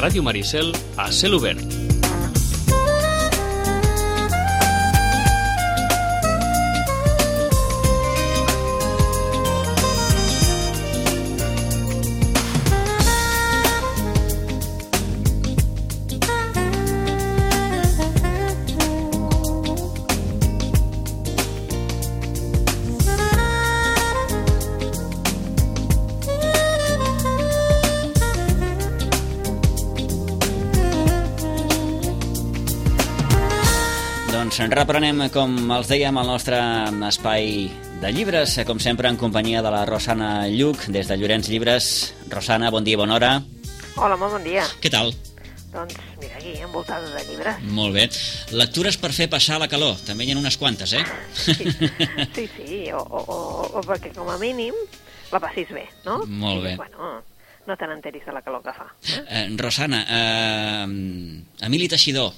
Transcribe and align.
Ràdio 0.00 0.22
Maricel 0.22 0.72
a 0.96 1.12
cel. 1.12 1.79
Doncs 34.40 34.56
reprenem, 34.72 35.18
com 35.34 35.52
els 35.74 35.90
dèiem, 35.90 36.16
el 36.16 36.30
nostre 36.30 36.56
espai 37.10 37.66
de 38.00 38.08
llibres, 38.16 38.54
com 38.64 38.78
sempre 38.80 39.10
en 39.12 39.18
companyia 39.20 39.60
de 39.60 39.68
la 39.68 39.82
Rosana 39.84 40.46
Lluc, 40.48 40.86
des 40.88 41.10
de 41.10 41.18
Llorenç 41.20 41.50
Llibres. 41.52 41.88
Rosana, 42.32 42.70
bon 42.72 42.80
dia, 42.80 42.96
bona 42.96 43.18
hora. 43.18 43.30
Hola, 44.00 44.16
molt 44.16 44.38
bon 44.38 44.48
dia. 44.48 44.64
Què 44.80 44.88
tal? 44.96 45.12
Doncs 45.74 46.00
mira, 46.22 46.40
aquí, 46.40 46.56
envoltada 46.56 47.12
de 47.12 47.26
llibres. 47.28 47.60
Molt 47.68 47.98
bé. 48.00 48.08
Lectures 48.56 48.96
per 48.96 49.12
fer 49.12 49.28
passar 49.28 49.60
la 49.60 49.68
calor. 49.68 50.00
També 50.08 50.24
hi 50.24 50.32
ha 50.32 50.40
unes 50.40 50.56
quantes, 50.56 50.96
eh? 50.96 51.04
Sí, 51.36 51.60
sí, 51.60 52.48
sí 52.56 52.82
o, 52.96 53.04
o, 53.04 53.20
o, 53.20 53.40
o 53.76 53.86
perquè 53.92 54.16
com 54.16 54.32
a 54.32 54.40
mínim 54.40 54.72
la 55.34 55.44
passis 55.44 55.68
bé, 55.68 55.84
no? 56.08 56.22
Molt 56.24 56.64
bé. 56.64 56.78
I, 56.78 56.80
bueno, 56.80 57.16
no 57.68 57.76
te 57.76 57.92
n'enteris 57.92 58.24
de 58.24 58.40
la 58.40 58.40
calor 58.40 58.64
que 58.64 58.72
fa. 58.72 58.88
Eh? 59.04 59.26
Eh, 59.28 59.48
Rosana, 59.60 60.06
eh, 60.08 61.66
Emili 61.68 61.92
Teixidor, 61.92 62.32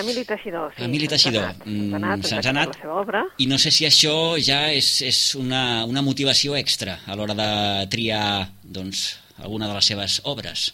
Emili 0.00 0.24
Teixidor, 0.26 0.72
sí. 0.74 0.84
Emili 0.84 1.08
Teixidor. 1.08 1.52
Se'ns 1.62 2.46
ha 2.46 2.50
anat, 2.50 2.72
la 2.72 2.78
seva 2.80 2.96
obra. 3.00 3.20
I 3.38 3.46
no 3.50 3.58
sé 3.62 3.70
si 3.74 3.86
això 3.86 4.34
ja 4.42 4.64
és, 4.74 4.88
és 5.06 5.20
una, 5.38 5.84
una 5.86 6.02
motivació 6.02 6.56
extra 6.58 6.98
a 7.06 7.14
l'hora 7.18 7.36
de 7.38 7.50
triar 7.92 8.48
doncs, 8.62 9.04
alguna 9.38 9.68
de 9.70 9.76
les 9.78 9.92
seves 9.92 10.18
obres. 10.24 10.72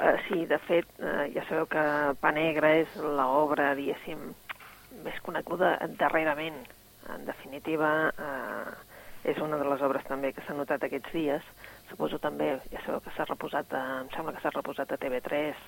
Uh, 0.00 0.16
sí, 0.28 0.44
de 0.48 0.58
fet, 0.68 0.88
uh, 1.00 1.24
ja 1.32 1.44
sabeu 1.48 1.66
que 1.72 1.86
Pa 2.20 2.32
Negre 2.36 2.74
és 2.82 3.00
l'obra, 3.00 3.72
diguéssim, 3.76 4.30
més 5.04 5.18
coneguda 5.24 5.74
darrerament. 6.00 6.62
En 7.10 7.26
definitiva, 7.26 7.90
uh, 8.12 8.90
és 9.28 9.40
una 9.44 9.58
de 9.60 9.66
les 9.68 9.82
obres 9.84 10.04
també 10.08 10.32
que 10.32 10.44
s'ha 10.46 10.56
notat 10.56 10.84
aquests 10.84 11.12
dies. 11.12 11.44
Suposo 11.90 12.20
també, 12.22 12.54
ja 12.72 12.80
sabeu 12.84 13.00
que 13.04 13.12
s'ha 13.16 13.28
reposat, 13.28 13.72
a, 13.76 14.00
em 14.04 14.12
sembla 14.14 14.36
que 14.36 14.44
s'ha 14.44 14.52
reposat 14.54 14.92
a 14.92 15.00
TV3, 15.00 15.64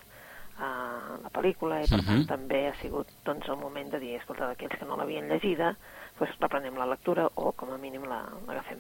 a 0.58 1.18
la 1.22 1.30
pel·lícula 1.30 1.82
i 1.82 1.88
per 1.88 1.98
uh 1.98 2.02
-huh. 2.02 2.06
tant 2.06 2.18
mhm. 2.18 2.26
també 2.26 2.68
ha 2.68 2.74
sigut 2.80 3.08
doncs, 3.24 3.48
el 3.48 3.56
moment 3.56 3.90
de 3.90 3.98
dir, 3.98 4.16
escolta, 4.16 4.50
aquells 4.50 4.78
que 4.78 4.84
no 4.84 4.96
l'havien 4.96 5.28
llegida 5.28 5.76
doncs 6.18 6.38
reprenem 6.40 6.76
la 6.76 6.86
lectura 6.86 7.28
o 7.34 7.52
com 7.52 7.72
a 7.72 7.78
mínim 7.78 8.04
l'agafem 8.04 8.78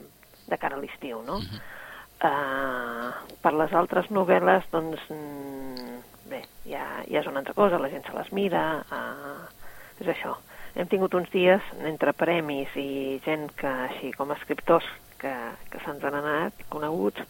de 0.48 0.58
cara 0.58 0.76
a 0.76 0.80
l'estiu, 0.80 1.22
no? 1.22 1.36
Uh 1.36 1.42
-huh. 1.42 1.60
uh, 2.28 3.36
per 3.42 3.52
les 3.52 3.72
altres 3.72 4.10
novel·les, 4.10 4.62
doncs, 4.70 5.00
mm, 5.08 6.30
bé, 6.30 6.42
ja, 6.64 7.02
ja 7.08 7.20
és 7.20 7.26
una 7.26 7.38
altra 7.38 7.54
cosa, 7.54 7.78
la 7.78 7.88
gent 7.88 8.04
se 8.06 8.12
les 8.12 8.32
mira, 8.32 8.84
uh, 8.90 9.46
és 10.00 10.06
això. 10.06 10.36
Hem 10.74 10.86
tingut 10.86 11.14
uns 11.14 11.30
dies 11.30 11.62
entre 11.84 12.12
premis 12.12 12.68
i 12.76 13.20
gent 13.24 13.52
que, 13.56 13.66
així 13.66 14.12
com 14.12 14.30
a 14.30 14.34
escriptors 14.34 14.84
que, 15.18 15.34
que 15.70 15.78
se'ns 15.84 16.04
han 16.04 16.14
anat 16.14 16.52
coneguts, 16.68 17.20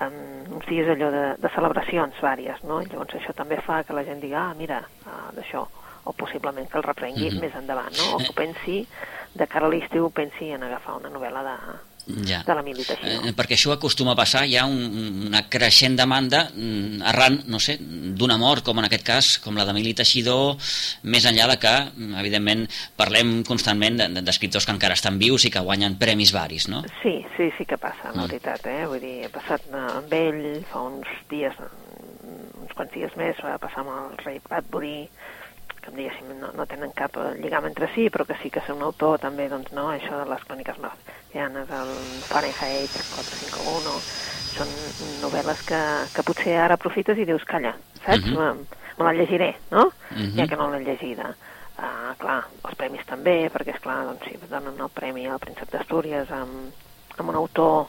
en 0.00 0.12
uns 0.56 0.66
dies 0.66 0.88
allò 0.88 1.10
de, 1.12 1.24
de 1.42 1.50
celebracions 1.54 2.18
vàries, 2.24 2.62
no? 2.64 2.80
Llavors 2.80 3.14
això 3.18 3.34
també 3.36 3.60
fa 3.60 3.82
que 3.84 3.96
la 3.96 4.04
gent 4.04 4.20
digui, 4.20 4.34
ah, 4.34 4.52
mira, 4.58 4.82
ah, 5.06 5.30
d'això, 5.36 5.66
o 6.04 6.12
possiblement 6.18 6.68
que 6.68 6.78
el 6.78 6.86
reprengui 6.86 7.30
mm 7.30 7.36
-hmm. 7.36 7.40
més 7.40 7.54
endavant, 7.54 7.92
no? 7.98 8.16
O 8.16 8.18
que 8.18 8.32
pensi, 8.32 8.86
de 9.34 9.46
cara 9.46 9.66
a 9.66 9.68
l'estiu, 9.68 10.10
pensi 10.10 10.50
en 10.50 10.62
agafar 10.62 10.96
una 10.96 11.10
novel·la 11.10 11.42
de, 11.42 11.56
ja. 12.06 12.42
de 12.46 12.54
la 12.54 12.62
militació. 12.64 13.28
Eh, 13.28 13.32
perquè 13.36 13.56
això 13.56 13.72
acostuma 13.74 14.14
a 14.14 14.18
passar, 14.18 14.44
hi 14.48 14.56
ha 14.58 14.64
un, 14.68 15.28
una 15.28 15.44
creixent 15.52 15.96
demanda 15.98 16.44
mm, 16.50 17.02
arran, 17.12 17.38
no 17.52 17.60
sé, 17.62 17.76
d'una 17.80 18.38
mort, 18.40 18.64
com 18.66 18.80
en 18.80 18.88
aquest 18.88 19.06
cas, 19.06 19.30
com 19.42 19.58
la 19.58 19.66
d'Emili 19.68 19.94
Teixidor, 19.98 20.56
més 21.14 21.26
enllà 21.28 21.48
de 21.52 21.58
que, 21.62 21.74
mm, 21.90 22.18
evidentment, 22.22 22.66
parlem 22.98 23.34
constantment 23.48 24.00
d'escriptors 24.22 24.66
que 24.66 24.76
encara 24.76 24.98
estan 24.98 25.20
vius 25.22 25.46
i 25.46 25.52
que 25.54 25.62
guanyen 25.64 25.98
premis 26.00 26.34
varis, 26.34 26.68
no? 26.72 26.82
Sí, 27.02 27.18
sí, 27.36 27.50
sí 27.58 27.68
que 27.68 27.78
passa, 27.78 28.10
en 28.10 28.18
mm. 28.18 28.26
veritat, 28.28 28.66
eh? 28.70 28.82
Vull 28.90 29.02
dir, 29.02 29.16
he 29.26 29.32
passat 29.32 29.68
amb 29.72 30.12
ell 30.16 30.42
fa 30.72 30.86
uns 30.88 31.08
dies, 31.30 31.56
uns 32.62 32.74
quants 32.76 32.92
dies 32.94 33.14
més, 33.20 33.38
va 33.44 33.58
passar 33.62 33.84
amb 33.84 33.94
el 33.94 34.24
rei 34.24 34.40
Bradbury, 34.48 34.96
que 35.82 35.92
diguéssim 35.96 36.32
no, 36.40 36.52
no 36.56 36.66
tenen 36.70 36.92
cap 36.96 37.16
lligam 37.38 37.66
entre 37.68 37.88
si, 37.94 38.08
però 38.10 38.26
que 38.28 38.36
sí 38.42 38.50
que 38.50 38.62
és 38.62 38.70
un 38.72 38.82
autor 38.86 39.18
també, 39.22 39.48
doncs 39.50 39.72
no, 39.76 39.88
això 39.92 40.20
de 40.20 40.28
les 40.30 40.44
cròniques 40.48 40.78
marcianes, 40.82 41.72
el 41.80 41.94
Fahrenheit 42.28 42.94
451, 43.14 43.96
són 44.52 44.74
novel·les 45.22 45.64
que, 45.68 45.80
que 46.14 46.26
potser 46.28 46.58
ara 46.60 46.78
aprofites 46.78 47.18
i 47.18 47.26
dius, 47.28 47.44
calla, 47.48 47.74
saps? 48.04 48.28
Uh 48.28 48.30
mhm. 48.30 48.36
-huh. 48.36 48.54
me, 48.54 48.80
me 48.98 49.04
la 49.04 49.16
llegiré, 49.18 49.56
no? 49.70 49.86
Uh 49.86 50.16
mhm. 50.16 50.22
-huh. 50.22 50.36
Ja 50.36 50.46
que 50.46 50.56
no 50.56 50.70
l'he 50.70 50.84
llegida. 50.84 51.34
Uh, 51.72 52.12
clar, 52.18 52.44
els 52.64 52.74
premis 52.76 53.06
també, 53.06 53.50
perquè, 53.50 53.74
és 53.74 53.80
clar 53.80 54.04
doncs, 54.04 54.24
si 54.24 54.38
donen 54.48 54.78
el 54.78 54.90
premi 54.90 55.26
al 55.26 55.38
Príncep 55.38 55.70
d'Astúries 55.70 56.30
amb, 56.30 56.72
amb 57.16 57.28
un 57.28 57.34
autor 57.34 57.86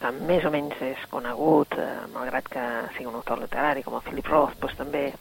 que 0.00 0.10
més 0.10 0.44
o 0.44 0.50
menys 0.50 0.80
és 0.80 1.04
conegut, 1.10 1.72
eh, 1.78 2.06
malgrat 2.12 2.48
que 2.48 2.64
sigui 2.96 3.08
un 3.08 3.14
autor 3.14 3.40
literari 3.40 3.82
com 3.82 3.94
el 3.94 4.04
Philip 4.04 4.26
Roth, 4.26 4.58
doncs 4.60 4.76
també 4.76 5.12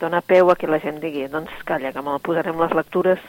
dona 0.00 0.20
peu 0.20 0.50
a 0.50 0.56
que 0.56 0.70
la 0.70 0.80
gent 0.82 1.00
digui 1.02 1.28
doncs 1.32 1.52
calla, 1.64 1.92
que 1.92 2.02
me'l 2.04 2.22
posarem 2.24 2.60
les 2.60 2.74
lectures 2.76 3.22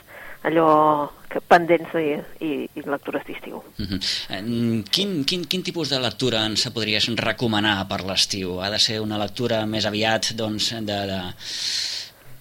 allò 0.47 1.09
que 1.27 1.41
pendents 1.43 1.91
i, 1.99 2.15
i, 2.45 2.51
i 2.77 2.85
lectures 2.85 3.25
d'estiu. 3.27 3.57
Uh 3.57 3.83
mhm. 3.83 3.99
-huh. 3.99 4.83
quin, 4.91 5.23
quin, 5.25 5.45
quin 5.45 5.63
tipus 5.63 5.89
de 5.89 5.99
lectura 5.99 6.45
ens 6.45 6.69
podries 6.69 7.07
recomanar 7.15 7.87
per 7.87 8.01
l'estiu? 8.03 8.61
Ha 8.61 8.69
de 8.69 8.79
ser 8.79 9.01
una 9.01 9.17
lectura 9.17 9.65
més 9.65 9.85
aviat 9.85 10.33
doncs, 10.35 10.71
de, 10.71 10.99
de... 11.11 11.21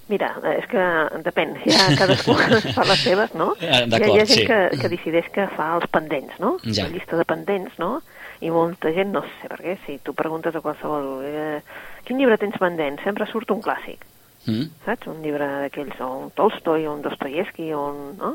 Mira, 0.08 0.36
és 0.58 0.66
que 0.70 0.82
depèn, 1.24 1.56
ja 1.66 1.96
cadascú 1.98 2.34
fa 2.76 2.84
les 2.84 3.00
seves, 3.02 3.34
no? 3.34 3.56
Ah, 3.60 3.82
hi 3.82 4.02
ha, 4.02 4.06
hi 4.06 4.20
ha 4.20 4.26
gent 4.26 4.40
sí. 4.40 4.46
que, 4.46 4.78
que 4.80 4.88
decideix 4.88 5.26
que 5.34 5.48
fa 5.56 5.74
els 5.74 5.86
pendents, 5.90 6.38
no? 6.38 6.58
Ja. 6.62 6.84
La 6.84 6.90
llista 6.90 7.16
de 7.16 7.24
pendents, 7.24 7.72
no? 7.78 8.02
I 8.40 8.50
molta 8.50 8.92
gent, 8.92 9.10
no 9.10 9.22
sé 9.22 9.48
per 9.48 9.60
què, 9.64 9.78
si 9.86 9.98
tu 9.98 10.14
preguntes 10.14 10.54
a 10.54 10.60
qualsevol... 10.60 11.24
Eh, 11.24 11.60
quin 12.04 12.18
llibre 12.18 12.38
tens 12.38 12.56
pendent? 12.58 13.00
Sempre 13.02 13.26
surt 13.26 13.50
un 13.50 13.60
clàssic 13.60 14.04
mm. 14.46 14.70
saps? 14.86 15.10
Un 15.12 15.22
llibre 15.24 15.48
d'aquells, 15.62 16.00
o 16.00 16.12
un 16.24 16.30
Tolstoi, 16.36 16.86
o 16.86 16.94
un 16.94 17.02
Dostoyevsky, 17.04 17.72
o 17.74 17.82
un, 17.90 18.16
no? 18.20 18.32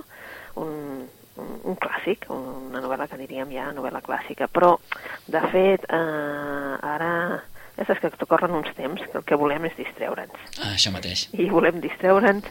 un, 0.61 0.73
un, 1.41 1.53
un 1.63 1.79
clàssic, 1.79 2.27
una 2.29 2.83
novel·la 2.83 3.07
que 3.11 3.19
diríem 3.21 3.51
ja 3.55 3.71
novel·la 3.75 4.03
clàssica. 4.05 4.49
Però, 4.51 4.75
de 5.31 5.41
fet, 5.53 5.87
eh, 5.87 6.75
ara 6.95 7.13
ja 7.77 7.87
saps 7.87 8.03
que 8.03 8.27
corren 8.29 8.53
uns 8.57 8.69
temps 8.77 9.01
que 9.01 9.17
el 9.17 9.25
que 9.25 9.39
volem 9.39 9.65
és 9.69 9.77
distreure'ns. 9.79 10.37
Ah, 10.59 10.75
això 10.75 10.93
mateix. 10.93 11.27
I 11.33 11.47
volem 11.49 11.79
distreure'ns 11.83 12.49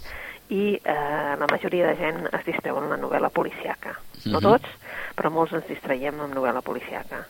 i 0.50 0.74
eh, 0.74 1.34
la 1.38 1.46
majoria 1.50 1.92
de 1.92 1.98
gent 2.00 2.24
es 2.32 2.46
distreu 2.46 2.80
amb 2.80 2.90
la 2.90 2.98
novel·la 2.98 3.30
policiaca. 3.30 3.94
Mm 3.94 4.18
-hmm. 4.22 4.32
No 4.32 4.40
mhm. 4.40 4.48
tots, 4.48 4.68
però 5.16 5.30
molts 5.30 5.52
ens 5.52 5.68
distraiem 5.68 6.20
amb 6.20 6.34
novel·la 6.34 6.62
policiaca. 6.62 7.26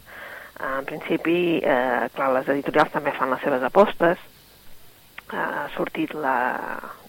En 0.60 0.84
principi, 0.84 1.60
eh, 1.62 2.08
clar, 2.14 2.32
les 2.32 2.48
editorials 2.48 2.92
també 2.92 3.12
fan 3.12 3.30
les 3.30 3.40
seves 3.40 3.62
apostes, 3.62 4.18
ha 5.38 5.68
sortit 5.76 6.14
la, 6.14 6.36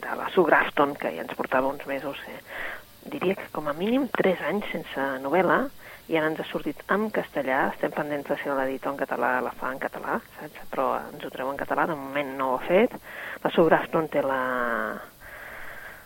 de 0.01 0.15
la 0.17 0.29
Sue 0.33 0.45
Grafton, 0.47 0.95
que 0.99 1.11
ja 1.15 1.25
ens 1.25 1.37
portava 1.37 1.71
uns 1.71 1.85
mesos, 1.89 2.19
eh, 2.29 2.39
diria 3.11 3.35
que 3.35 3.49
com 3.55 3.67
a 3.67 3.75
mínim 3.77 4.07
3 4.17 4.43
anys 4.51 4.67
sense 4.73 5.07
novel·la, 5.23 5.61
i 6.11 6.17
ara 6.19 6.27
ens 6.31 6.41
ha 6.43 6.47
sortit 6.49 6.81
en 6.91 7.07
castellà, 7.13 7.69
estem 7.71 7.93
pendents 7.95 8.27
de 8.27 8.35
si 8.41 8.49
l'editor 8.49 8.93
en 8.93 8.99
català 8.99 9.31
la 9.45 9.53
fa 9.55 9.71
en 9.71 9.79
català, 9.79 10.19
saps? 10.39 10.65
però 10.73 10.87
ens 11.11 11.23
ho 11.23 11.31
treu 11.31 11.51
en 11.51 11.59
català, 11.59 11.87
de 11.87 11.95
moment 11.95 12.35
no 12.37 12.51
ho 12.51 12.59
ha 12.59 12.65
fet. 12.67 12.97
La 13.43 13.51
Sue 13.53 13.69
Grafton 13.69 14.09
té 14.11 14.23
la, 14.25 14.41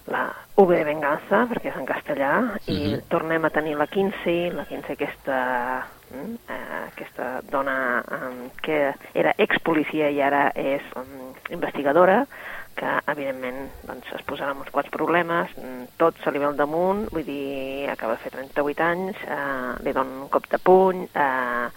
la 0.07 0.25
V 0.55 0.67
de 0.71 0.83
Venganza, 0.87 1.43
perquè 1.49 1.71
és 1.71 1.77
en 1.79 1.85
castellà, 1.85 2.31
uh 2.39 2.49
-huh. 2.55 2.61
i 2.67 2.95
mhm. 2.95 3.01
tornem 3.09 3.45
a 3.45 3.49
tenir 3.49 3.75
la 3.75 3.87
Kinsey, 3.87 4.51
la 4.51 4.65
Kinsey 4.65 4.93
aquesta, 4.93 5.87
mm, 6.11 6.35
eh, 6.49 6.87
aquesta 6.93 7.41
dona 7.49 8.03
um, 8.11 8.49
que 8.61 8.93
era 9.13 9.33
ex-policia 9.37 10.09
i 10.09 10.21
ara 10.21 10.51
és 10.55 10.81
um, 10.95 11.33
investigadora, 11.49 12.25
que 12.75 12.91
evidentment 13.07 13.69
doncs, 13.87 14.07
es 14.13 14.23
posarà 14.27 14.51
amb 14.51 14.61
uns 14.61 14.71
quants 14.71 14.91
problemes, 14.91 15.49
mm, 15.57 15.95
tot 15.97 16.15
se 16.23 16.31
li 16.31 16.39
ve 16.39 16.45
al 16.45 16.57
damunt, 16.57 17.07
vull 17.11 17.23
dir, 17.23 17.89
acaba 17.89 18.13
de 18.13 18.19
fer 18.19 18.31
38 18.31 18.83
anys, 18.83 19.17
eh, 19.23 19.83
li 19.83 19.93
donen 19.93 20.23
un 20.23 20.29
cop 20.29 20.47
de 20.51 20.57
puny, 20.57 21.07
eh, 21.13 21.69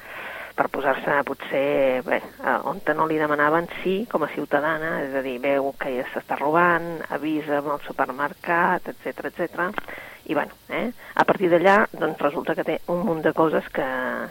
per 0.58 0.66
posar-se 0.75 1.20
potser 1.28 2.02
bé, 2.02 2.19
on 2.66 2.81
no 2.99 3.06
li 3.06 3.19
demanaven 3.20 3.69
sí 3.82 4.00
com 4.10 4.25
a 4.26 4.31
ciutadana, 4.32 4.96
és 5.06 5.14
a 5.14 5.22
dir, 5.22 5.37
veu 5.43 5.70
que 5.78 5.93
ja 5.94 6.06
s'està 6.10 6.38
robant, 6.40 6.88
avisa 7.14 7.60
amb 7.60 7.70
el 7.76 7.84
supermercat, 7.87 8.90
etc 8.90 9.28
etc. 9.31 9.69
I 10.26 10.34
bueno, 10.34 10.58
eh, 10.69 10.90
a 11.14 11.25
partir 11.25 11.52
d'allà 11.52 11.76
doncs 11.93 12.20
resulta 12.26 12.56
que 12.58 12.66
té 12.66 12.81
un 12.90 13.05
munt 13.06 13.22
de 13.22 13.32
coses 13.32 13.70
que, 13.70 13.87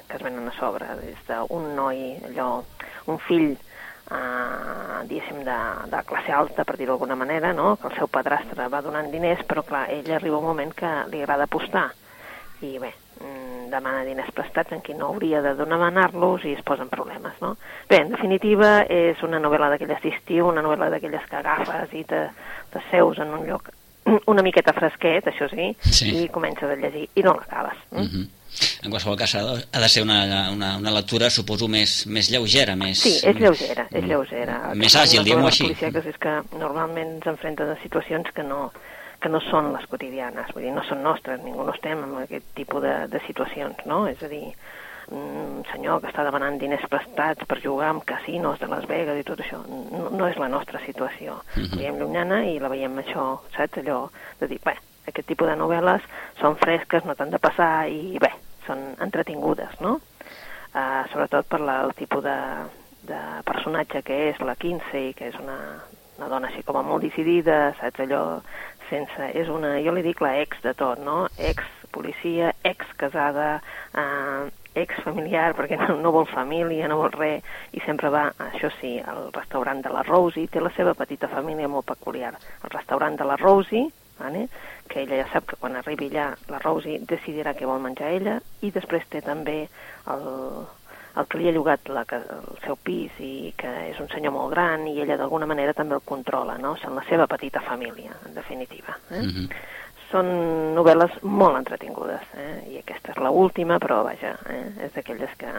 que 0.10 0.20
es 0.20 0.26
venen 0.26 0.52
a 0.52 0.58
sobre, 0.60 0.90
des 1.00 1.24
d'un 1.30 1.72
noi, 1.80 2.04
allò, 2.28 2.52
un 3.08 3.24
fill 3.24 3.56
eh, 3.56 5.00
diguéssim, 5.08 5.42
de, 5.48 5.58
de 5.96 6.04
classe 6.12 6.36
alta, 6.36 6.68
per 6.68 6.76
dir-ho 6.76 6.98
d'alguna 6.98 7.16
manera, 7.16 7.54
no? 7.54 7.76
que 7.80 7.88
el 7.88 7.98
seu 7.98 8.12
padrastre 8.12 8.68
va 8.68 8.84
donant 8.84 9.10
diners, 9.16 9.48
però 9.48 9.64
clar, 9.64 9.88
ell 9.96 10.12
arriba 10.20 10.44
un 10.44 10.52
moment 10.52 10.76
que 10.76 10.94
li 11.12 11.24
agrada 11.24 11.48
apostar. 11.48 11.90
I 12.68 12.78
bé, 12.82 12.94
demana 13.72 14.04
diners 14.06 14.32
prestats 14.36 14.72
en 14.72 14.82
qui 14.82 14.94
no 14.94 15.08
hauria 15.14 15.42
de 15.42 15.56
demanar-los 15.56 16.46
i 16.46 16.54
es 16.54 16.64
posen 16.64 16.90
problemes, 16.90 17.34
no? 17.42 17.56
Bé, 17.90 18.02
en 18.02 18.12
definitiva, 18.12 18.82
és 18.90 19.22
una 19.24 19.40
novel·la 19.40 19.70
d'aquelles 19.70 20.02
d'estiu, 20.04 20.48
una 20.48 20.62
novel·la 20.62 20.90
d'aquelles 20.90 21.26
que 21.30 21.36
agafes 21.36 21.94
i 21.94 22.04
te, 22.04 22.30
te 22.74 22.82
seus 22.92 23.20
en 23.20 23.34
un 23.34 23.46
lloc 23.48 23.70
una 24.34 24.42
miqueta 24.44 24.74
fresquet, 24.74 25.28
això 25.28 25.50
sí, 25.52 25.76
Sí. 25.92 26.12
i 26.24 26.28
comences 26.30 26.70
a 26.70 26.76
llegir 26.76 27.08
i 27.16 27.24
no 27.24 27.36
l'acabes. 27.36 27.78
Mm? 27.92 28.00
Uh 28.00 28.08
-huh. 28.08 28.28
En 28.84 28.90
qualsevol 28.90 29.18
cas, 29.18 29.36
ha 29.36 29.44
de, 29.44 29.90
ser 29.90 30.04
una, 30.04 30.50
una, 30.52 30.78
una 30.78 30.92
lectura, 30.92 31.30
suposo, 31.30 31.68
més, 31.68 32.08
més 32.08 32.30
lleugera, 32.32 32.76
més... 32.76 32.98
Sí, 33.00 33.20
és 33.24 33.36
lleugera, 33.36 33.88
és 33.92 34.04
lleugera. 34.04 34.72
Més 34.74 34.96
El 34.96 35.02
que 35.02 35.08
fan 35.08 35.08
àgil, 35.08 35.24
diguem-ho 35.24 35.48
així. 35.48 35.64
policíaques 35.64 36.06
és 36.06 36.18
que 36.18 36.42
normalment 36.58 37.08
ens 37.18 37.28
enfrenten 37.28 37.70
a 37.70 37.76
situacions 37.84 38.32
que 38.34 38.44
no, 38.44 38.72
que 39.22 39.30
no 39.30 39.42
són 39.48 39.72
les 39.74 39.86
quotidianes, 39.90 40.52
vull 40.54 40.68
dir, 40.68 40.74
no 40.76 40.84
són 40.86 41.02
nostres, 41.06 41.42
ningú 41.44 41.66
no 41.66 41.74
estem 41.74 42.04
en 42.06 42.18
aquest 42.22 42.52
tipus 42.58 42.84
de, 42.84 42.94
de 43.12 43.22
situacions, 43.26 43.80
no? 43.90 44.04
És 44.10 44.22
a 44.24 44.30
dir, 44.32 44.46
un 45.12 45.64
senyor 45.72 46.02
que 46.04 46.10
està 46.12 46.26
demanant 46.28 46.58
diners 46.60 46.84
prestats 46.92 47.48
per 47.48 47.62
jugar 47.64 47.94
amb 47.94 48.04
casinos 48.06 48.60
de 48.60 48.68
Las 48.68 48.88
Vegas 48.90 49.20
i 49.20 49.26
tot 49.28 49.40
això, 49.40 49.62
no, 49.68 50.10
no 50.12 50.28
és 50.28 50.38
la 50.38 50.50
nostra 50.52 50.82
situació. 50.84 51.40
Mhm. 51.56 51.70
La 51.72 51.82
veiem 51.82 52.00
llunyana 52.02 52.42
i 52.46 52.60
la 52.60 52.72
veiem 52.74 52.98
això, 53.04 53.28
saps? 53.56 53.80
Allò 53.82 54.10
de 54.42 54.52
dir, 54.52 54.60
bé, 54.66 54.76
aquest 55.08 55.28
tipus 55.28 55.48
de 55.48 55.56
novel·les 55.56 56.04
són 56.42 56.60
fresques, 56.60 57.06
no 57.06 57.16
t'han 57.16 57.32
de 57.32 57.40
passar 57.40 57.88
i 57.88 58.20
bé, 58.20 58.34
són 58.68 58.84
entretingudes, 59.00 59.80
no? 59.80 60.00
Uh, 60.78 61.08
sobretot 61.14 61.48
per 61.48 61.62
la, 61.64 61.80
el 61.88 61.96
tipus 61.98 62.22
de, 62.24 62.38
de 63.08 63.22
personatge 63.48 64.04
que 64.06 64.18
és 64.30 64.42
la 64.44 64.58
Kinsey, 64.60 65.14
que 65.18 65.32
és 65.32 65.38
una, 65.40 65.58
una 66.18 66.30
dona 66.32 66.50
així 66.50 66.64
com 66.66 66.80
a 66.80 66.86
molt 66.86 67.06
decidida, 67.06 67.74
saps 67.80 68.04
allò, 68.06 68.22
sense, 68.90 69.32
és 69.38 69.50
una, 69.54 69.76
jo 69.84 69.94
li 69.94 70.04
dic 70.06 70.22
la 70.24 70.38
ex 70.42 70.62
de 70.64 70.74
tot, 70.78 71.02
no? 71.04 71.26
Ex 71.38 71.66
policia, 71.94 72.52
ex 72.68 72.90
casada, 73.00 73.58
eh, 73.98 74.48
ex 74.78 75.02
familiar, 75.04 75.54
perquè 75.58 75.78
no, 75.80 75.96
no 76.02 76.14
vol 76.14 76.28
família, 76.30 76.88
no 76.90 77.00
vol 77.02 77.14
res, 77.16 77.46
i 77.74 77.82
sempre 77.86 78.12
va, 78.14 78.28
això 78.52 78.70
sí, 78.80 78.98
al 79.00 79.32
restaurant 79.36 79.82
de 79.86 79.94
la 79.94 80.04
Rosie, 80.08 80.50
té 80.52 80.62
la 80.62 80.74
seva 80.78 80.94
petita 80.98 81.30
família 81.32 81.70
molt 81.72 81.88
peculiar, 81.90 82.36
al 82.36 82.74
restaurant 82.76 83.18
de 83.18 83.28
la 83.28 83.40
Rosie, 83.42 83.88
vale? 84.20 84.48
que 84.88 85.02
ella 85.04 85.24
ja 85.24 85.28
sap 85.34 85.50
que 85.50 85.58
quan 85.60 85.76
arribi 85.76 86.08
allà 86.12 86.30
la 86.50 86.62
Rosie 86.64 87.02
decidirà 87.10 87.54
què 87.58 87.68
vol 87.68 87.82
menjar 87.84 88.14
ella, 88.14 88.38
i 88.62 88.72
després 88.72 89.06
té 89.12 89.22
també 89.26 89.60
el, 90.14 90.28
el 91.20 91.28
que 91.28 91.40
li 91.40 91.50
ha 91.50 91.54
llogat 91.56 91.90
la, 91.90 92.04
el 92.12 92.60
seu 92.66 92.78
pis 92.84 93.16
i 93.24 93.54
que 93.58 93.72
és 93.90 94.00
un 94.04 94.10
senyor 94.12 94.34
molt 94.36 94.54
gran 94.54 94.86
i 94.90 95.00
ella 95.02 95.18
d'alguna 95.18 95.50
manera 95.50 95.74
també 95.78 95.98
el 95.98 96.06
controla, 96.06 96.58
no? 96.62 96.76
Són 96.82 96.96
la 96.98 97.06
seva 97.10 97.28
petita 97.28 97.64
família, 97.66 98.14
en 98.28 98.36
definitiva. 98.36 98.98
Eh? 99.10 99.22
Uh 99.22 99.32
-huh. 99.32 99.50
Són 100.12 100.28
novel·les 100.76 101.18
molt 101.22 101.58
entretingudes, 101.58 102.22
eh? 102.34 102.64
i 102.72 102.78
aquesta 102.80 103.12
és 103.12 103.18
l'última, 103.18 103.78
però 103.78 104.04
vaja, 104.04 104.38
eh? 104.50 104.86
és 104.86 104.94
d'aquelles 104.94 105.30
que, 105.38 105.52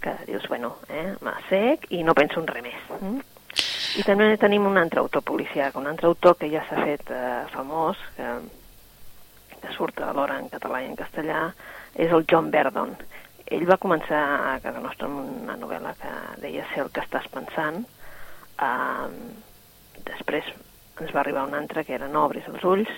que 0.00 0.16
dius, 0.26 0.48
bueno, 0.48 0.76
eh? 0.88 1.14
m'assec 1.20 1.86
i 1.90 2.02
no 2.02 2.14
penso 2.14 2.40
en 2.40 2.46
res 2.46 2.62
més. 2.62 3.00
Mm? 3.00 3.20
I 4.00 4.02
també 4.02 4.36
tenim 4.40 4.66
un 4.66 4.78
altre 4.78 5.00
autor 5.00 5.22
policiac, 5.22 5.76
un 5.76 5.86
altre 5.86 6.06
autor 6.06 6.36
que 6.40 6.48
ja 6.50 6.64
s'ha 6.68 6.84
fet 6.84 7.10
eh, 7.10 7.44
famós, 7.52 7.98
que, 8.16 8.28
que 9.60 9.72
surt 9.76 10.00
alhora 10.00 10.38
en 10.40 10.48
català 10.48 10.80
i 10.82 10.86
en 10.86 10.96
castellà, 10.96 11.52
és 11.94 12.10
el 12.10 12.24
John 12.30 12.50
Verdon. 12.50 12.96
Ell 13.52 13.66
va 13.68 13.80
començar 13.80 14.20
a 14.48 14.52
casa 14.64 14.80
nostra 14.80 15.08
amb 15.10 15.42
una 15.44 15.56
novel·la 15.60 15.92
que 16.00 16.12
deia 16.40 16.64
Ser 16.72 16.86
el 16.86 16.92
que 16.94 17.02
estàs 17.04 17.26
pensant. 17.32 17.82
Uh, 18.62 19.08
després 20.06 20.46
ens 21.00 21.12
va 21.12 21.20
arribar 21.20 21.46
una 21.48 21.58
altra 21.60 21.84
que 21.84 21.94
era 21.96 22.08
No 22.08 22.26
obris 22.28 22.48
els 22.48 22.64
ulls 22.68 22.92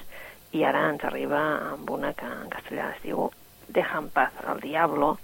i 0.55 0.63
ara 0.67 0.85
ens 0.93 1.03
arriba 1.09 1.41
amb 1.73 1.91
una 1.91 2.13
que 2.19 2.29
en 2.29 2.53
castellà 2.53 2.93
es 2.95 3.03
diu 3.07 3.31
Deja 3.75 3.99
en 3.99 4.11
paz 4.13 4.35
al 4.45 4.61
diablo 4.61 5.15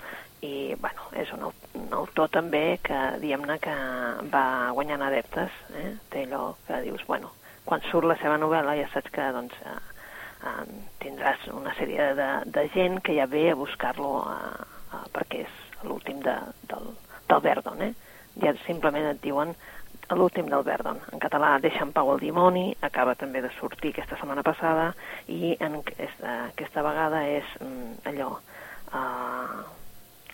i 0.41 0.75
bueno, 0.81 1.11
és 1.21 1.29
un, 1.37 1.45
un 1.77 1.91
autor 1.93 2.31
també 2.33 2.79
que 2.83 2.99
diguem-ne 3.21 3.59
que 3.61 3.75
va 4.33 4.45
guanyant 4.73 5.05
adeptes 5.05 5.59
eh? 5.77 5.91
té 6.11 6.25
allò 6.25 6.55
que 6.67 6.81
dius, 6.87 7.05
bueno, 7.07 7.35
quan 7.69 7.85
surt 7.91 8.09
la 8.09 8.17
seva 8.23 8.39
novel·la 8.41 8.79
ja 8.81 8.89
saps 8.95 9.13
que 9.13 9.29
doncs, 9.37 9.61
eh, 9.69 10.65
tindràs 11.05 11.45
una 11.53 11.77
sèrie 11.77 12.15
de, 12.17 12.31
de 12.57 12.67
gent 12.73 13.03
que 13.05 13.19
ja 13.21 13.29
ve 13.29 13.51
a 13.53 13.59
buscar-lo 13.61 14.15
eh, 14.33 14.70
eh, 14.93 15.05
perquè 15.17 15.45
és 15.47 15.59
l'últim 15.87 16.21
de, 16.25 16.37
del, 16.71 16.91
del 17.31 17.45
Verdon 17.45 17.83
eh? 17.87 17.93
ja 18.43 18.55
simplement 18.67 19.11
et 19.11 19.23
diuen 19.25 19.55
l'últim 20.11 20.49
del 20.51 20.65
Verdon. 20.67 20.99
En 21.13 21.21
català, 21.23 21.57
Deixa 21.63 21.85
en 21.85 21.93
pau 21.95 22.11
el 22.15 22.21
dimoni, 22.23 22.71
acaba 22.83 23.15
també 23.15 23.43
de 23.45 23.51
sortir 23.59 23.93
aquesta 23.93 24.19
setmana 24.19 24.43
passada, 24.43 24.91
i 25.31 25.55
en 25.61 25.77
aquesta, 25.81 26.37
aquesta 26.51 26.87
vegada 26.87 27.27
és 27.39 27.59
mm, 27.61 28.01
allò... 28.13 28.33
Uh, 28.91 29.61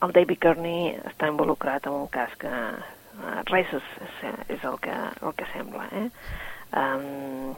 el 0.04 0.12
David 0.12 0.40
Kearney 0.40 0.90
està 1.08 1.28
involucrat 1.28 1.86
en 1.88 1.94
un 1.96 2.08
cas 2.12 2.32
que 2.40 2.52
uh, 2.52 3.38
res 3.48 3.70
és, 3.76 3.86
és, 4.04 4.40
és 4.56 4.64
el, 4.68 4.76
que, 4.84 4.96
el 5.20 5.34
que 5.36 5.48
sembla. 5.54 5.86
Eh? 6.00 6.06
Um, 6.74 7.54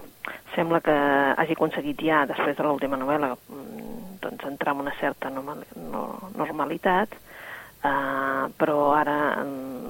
sembla 0.54 0.82
que 0.84 0.92
hagi 0.92 1.56
aconseguit 1.56 2.02
ja, 2.04 2.24
després 2.28 2.56
de 2.58 2.66
l'última 2.66 2.98
novel·la, 3.00 3.32
mm, 3.36 4.18
doncs 4.20 4.44
entrar 4.50 4.74
en 4.74 4.84
una 4.84 4.94
certa 5.00 5.30
normal, 5.30 5.64
no, 5.76 6.04
normalitat, 6.36 7.16
Uh, 7.78 8.50
però 8.58 8.90
ara 8.98 9.44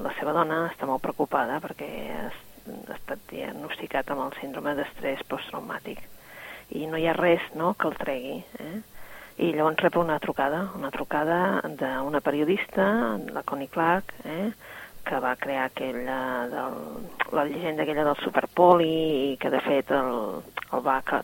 la 0.04 0.10
seva 0.18 0.34
dona 0.36 0.58
està 0.68 0.84
molt 0.84 1.00
preocupada 1.00 1.54
perquè 1.64 1.86
ha 2.12 2.26
estat 2.92 3.22
diagnosticat 3.30 4.10
amb 4.12 4.26
el 4.26 4.34
síndrome 4.36 4.74
d'estrès 4.76 5.22
posttraumàtic 5.30 6.02
i 6.76 6.84
no 6.86 7.00
hi 7.00 7.06
ha 7.08 7.14
res 7.16 7.44
no, 7.56 7.72
que 7.74 7.88
el 7.88 7.96
tregui. 7.96 8.36
Eh? 8.60 8.76
I 9.38 9.52
llavors 9.54 9.80
rep 9.80 9.96
una 9.96 10.18
trucada, 10.20 10.66
una 10.76 10.90
trucada 10.92 11.38
d'una 11.64 12.20
periodista, 12.20 13.16
la 13.32 13.44
Connie 13.46 13.70
Clark, 13.72 14.12
eh? 14.26 14.50
Que 15.08 15.20
va 15.24 15.36
crear 15.40 15.66
aquella 15.66 16.20
del, 16.52 16.78
la 17.32 17.44
llegenda 17.48 17.84
aquella 17.84 18.04
del 18.04 18.20
Superpoli 18.20 18.94
i 19.32 19.36
que 19.40 19.50
de 19.50 19.60
fet 19.64 19.92
el, 19.96 20.10
el, 20.68 20.82
va, 20.84 20.98
que, 21.06 21.22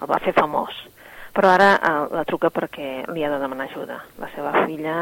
el 0.00 0.10
va 0.10 0.18
fer 0.24 0.34
famós. 0.34 0.74
Però 1.34 1.52
ara 1.54 1.68
eh, 1.78 2.06
la 2.10 2.24
truca 2.26 2.50
perquè 2.50 3.04
li 3.14 3.22
ha 3.22 3.30
de 3.30 3.38
demanar 3.38 3.68
ajuda. 3.70 4.00
La 4.18 4.30
seva 4.34 4.64
filla 4.64 4.96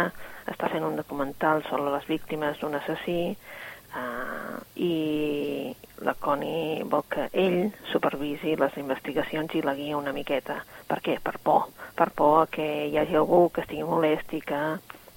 està 0.48 0.68
fent 0.68 0.84
un 0.84 0.98
documental 1.00 1.64
sobre 1.68 1.88
les 1.94 2.04
víctimes 2.08 2.60
d'un 2.60 2.76
assassí 2.76 3.32
uh, 3.32 4.58
i 4.76 5.72
la 6.04 6.14
Connie 6.20 6.84
vol 6.84 7.04
que 7.10 7.28
ell 7.32 7.72
supervisi 7.92 8.56
les 8.60 8.76
investigacions 8.80 9.56
i 9.56 9.64
la 9.64 9.76
guia 9.76 9.96
una 9.96 10.14
miqueta. 10.16 10.60
Per 10.88 11.00
què? 11.04 11.18
Per 11.24 11.36
por. 11.44 11.68
Per 11.96 12.10
por 12.16 12.48
que 12.52 12.68
hi 12.88 12.96
hagi 13.00 13.16
algú 13.18 13.48
que 13.52 13.64
estigui 13.64 13.88
molest 13.88 14.32
i 14.36 14.40
que, 14.44 14.62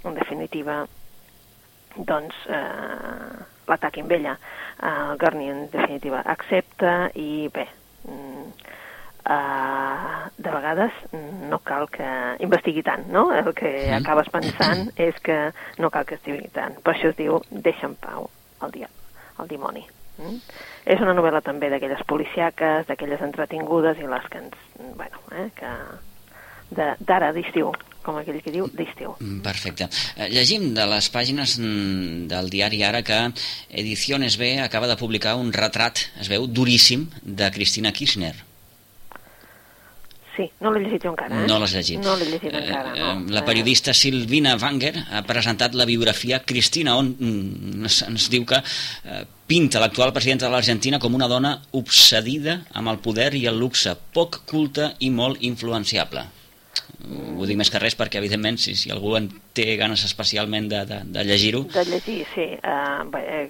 en 0.07 0.17
definitiva, 0.17 0.81
doncs 1.95 2.35
eh, 2.47 3.45
l'ataquin 3.67 4.03
amb 4.05 4.11
ella. 4.11 4.37
Uh, 4.81 5.15
Gurney, 5.21 5.49
en 5.49 5.69
definitiva, 5.71 6.23
accepta 6.25 7.11
i 7.15 7.47
bé, 7.53 7.67
Uh, 9.21 10.31
de 10.41 10.49
vegades 10.49 10.91
no 11.45 11.59
cal 11.61 11.83
que 11.93 12.07
investigui 12.41 12.81
tant, 12.81 13.03
no? 13.13 13.27
El 13.31 13.53
que 13.53 13.69
Sí. 13.85 13.91
acabes 13.93 14.29
pensant 14.33 14.89
és 14.97 15.13
que 15.21 15.53
no 15.77 15.91
cal 15.91 16.07
que 16.09 16.15
estigui 16.15 16.49
tant. 16.49 16.73
Per 16.81 16.95
això 16.95 17.09
es 17.09 17.15
diu 17.19 17.37
Deixa 17.51 17.85
en 17.85 17.93
pau 18.01 18.31
el, 18.63 18.71
dia, 18.71 18.89
el 19.37 19.47
dimoni. 19.47 19.85
Mm? 20.17 20.39
És 20.85 20.99
una 21.05 21.13
novel·la 21.13 21.43
també 21.45 21.69
d'aquelles 21.69 22.01
policiaques, 22.09 22.87
d'aquelles 22.87 23.21
entretingudes 23.21 24.01
i 24.01 24.09
les 24.09 24.25
que 24.27 24.41
ens... 24.41 24.57
Bueno, 24.97 25.21
eh, 25.37 25.51
que 25.55 25.69
d'ara, 27.05 27.31
d'estiu, 27.31 27.71
com 28.03 28.17
aquell 28.17 28.41
que 28.41 28.51
diu, 28.53 28.67
d'estiu. 28.73 29.15
Mm, 29.19 29.39
Perfecte. 29.45 29.87
Eh, 30.17 30.29
Llegim 30.33 30.71
de 30.73 30.85
les 30.89 31.09
pàgines 31.13 31.57
mm, 31.59 32.27
del 32.31 32.49
diari 32.53 32.83
ara 32.83 33.03
que 33.05 33.19
Ediciones 33.69 34.37
B 34.41 34.55
acaba 34.59 34.87
de 34.87 34.97
publicar 34.97 35.35
un 35.39 35.51
retrat, 35.53 35.99
es 36.19 36.29
veu, 36.31 36.47
duríssim, 36.47 37.07
de 37.23 37.51
Cristina 37.51 37.91
Kirchner. 37.91 38.33
Sí, 40.31 40.45
no 40.63 40.71
l'he 40.71 40.79
llegit 40.85 41.03
jo 41.03 41.11
encara, 41.11 41.41
eh? 41.41 41.47
No 41.49 41.57
l'has 41.59 41.73
llegit. 41.75 41.99
No 41.99 42.15
l'he 42.15 42.29
llegit 42.29 42.53
Eh, 42.53 42.61
encara, 42.63 42.93
eh, 42.95 42.99
no. 43.19 43.33
La 43.35 43.43
periodista 43.45 43.93
Silvina 43.93 44.55
Wanger 44.55 44.93
ha 45.11 45.21
presentat 45.27 45.75
la 45.75 45.85
biografia 45.85 46.39
Cristina, 46.47 46.95
on 46.97 47.11
mm, 47.19 47.81
ens, 47.83 48.01
ens 48.07 48.29
diu 48.31 48.45
que 48.47 48.61
eh, 48.63 49.25
pinta 49.45 49.81
l'actual 49.83 50.13
presidenta 50.15 50.47
de 50.47 50.53
l'Argentina 50.55 50.99
com 51.03 51.13
una 51.19 51.27
dona 51.27 51.57
obsedida 51.75 52.61
amb 52.71 52.93
el 52.93 53.01
poder 53.03 53.33
i 53.35 53.45
el 53.51 53.59
luxe, 53.59 53.93
poc 54.15 54.45
culta 54.47 54.93
i 54.99 55.11
molt 55.11 55.43
influenciable. 55.43 56.23
Ho 57.37 57.45
dic 57.49 57.57
més 57.57 57.69
que 57.73 57.79
res 57.81 57.95
perquè, 57.97 58.19
evidentment, 58.21 58.57
si, 58.61 58.75
si 58.75 58.91
algú 58.93 59.15
en 59.17 59.29
té 59.57 59.75
ganes 59.79 60.03
especialment 60.05 60.67
de, 60.69 60.85
de, 60.85 60.99
de 61.05 61.23
llegir-ho, 61.25 61.63
De 61.73 61.83
llegir, 61.89 62.25
sí. 62.35 62.47
Uh, 62.61 63.03
bé, 63.09 63.21
eh, 63.39 63.49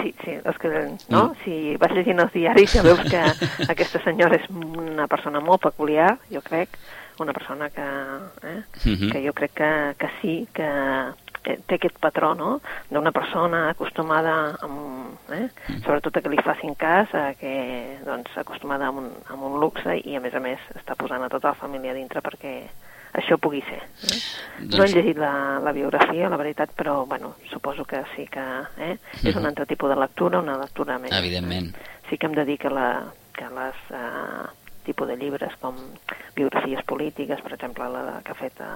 sí, 0.00 0.14
sí, 0.24 0.38
és 0.40 0.58
que, 0.62 0.70
no? 1.12 1.22
Mm. 1.28 1.36
Si 1.44 1.76
vas 1.82 1.92
llegint 1.92 2.20
els 2.24 2.32
diaris 2.32 2.72
ja 2.78 2.82
veus 2.86 3.00
que 3.10 3.22
aquesta 3.74 4.00
senyora 4.04 4.38
és 4.40 4.48
una 4.50 5.06
persona 5.10 5.40
molt 5.44 5.60
peculiar, 5.68 6.14
jo 6.32 6.40
crec, 6.46 6.78
una 7.20 7.34
persona 7.36 7.68
que, 7.70 7.84
eh, 8.48 8.62
Mhm. 8.86 9.10
que 9.12 9.20
jo 9.26 9.32
crec 9.36 9.52
que, 9.54 9.72
que 9.98 10.08
sí, 10.20 10.36
que 10.54 10.68
eh, 11.44 11.58
té 11.66 11.78
aquest 11.78 11.98
patró, 12.02 12.32
no?, 12.38 12.52
d'una 12.90 13.12
persona 13.14 13.68
acostumada, 13.70 14.36
amb, 14.62 15.18
eh? 15.30 15.48
Mm. 15.48 15.82
sobretot 15.84 16.16
a 16.16 16.22
que 16.22 16.32
li 16.32 16.42
facin 16.44 16.76
cas, 16.78 17.12
a 17.14 17.32
que, 17.38 17.98
doncs, 18.06 18.36
acostumada 18.38 18.88
a 18.88 18.94
un, 18.94 19.10
a 19.28 19.34
un 19.34 19.58
luxe 19.60 19.98
i, 20.04 20.16
a 20.16 20.22
més 20.24 20.34
a 20.34 20.42
més, 20.42 20.62
està 20.78 20.96
posant 20.98 21.22
a 21.22 21.30
tota 21.32 21.52
la 21.52 21.60
família 21.60 21.96
dintre 21.96 22.22
perquè 22.24 22.56
això 23.12 23.36
pugui 23.36 23.60
ser. 23.68 23.80
Eh? 23.82 24.18
Doncs... 24.62 24.76
No 24.78 24.84
he 24.84 24.92
llegit 24.92 25.18
la, 25.20 25.60
la 25.64 25.74
biografia, 25.76 26.30
la 26.32 26.40
veritat, 26.40 26.72
però 26.76 27.02
bueno, 27.06 27.34
suposo 27.50 27.84
que 27.84 28.02
sí 28.14 28.26
que 28.30 28.44
eh? 28.78 28.96
és 29.22 29.36
un 29.36 29.46
altre 29.46 29.66
tipus 29.68 29.92
de 29.92 29.98
lectura, 30.00 30.40
una 30.40 30.56
lectura 30.60 30.98
més... 31.02 31.12
Evidentment. 31.18 31.72
Sí 32.08 32.16
que 32.16 32.28
em 32.30 32.36
dedica 32.36 32.72
la, 32.72 32.88
que 33.36 33.48
les 33.52 33.84
eh, 33.92 34.48
tipus 34.86 35.08
de 35.08 35.16
llibres 35.20 35.54
com 35.60 35.76
biografies 36.36 36.84
polítiques, 36.88 37.40
per 37.44 37.54
exemple, 37.54 37.88
la 37.92 38.20
que 38.24 38.32
ha 38.32 38.38
fet 38.38 38.64
eh, 38.64 38.70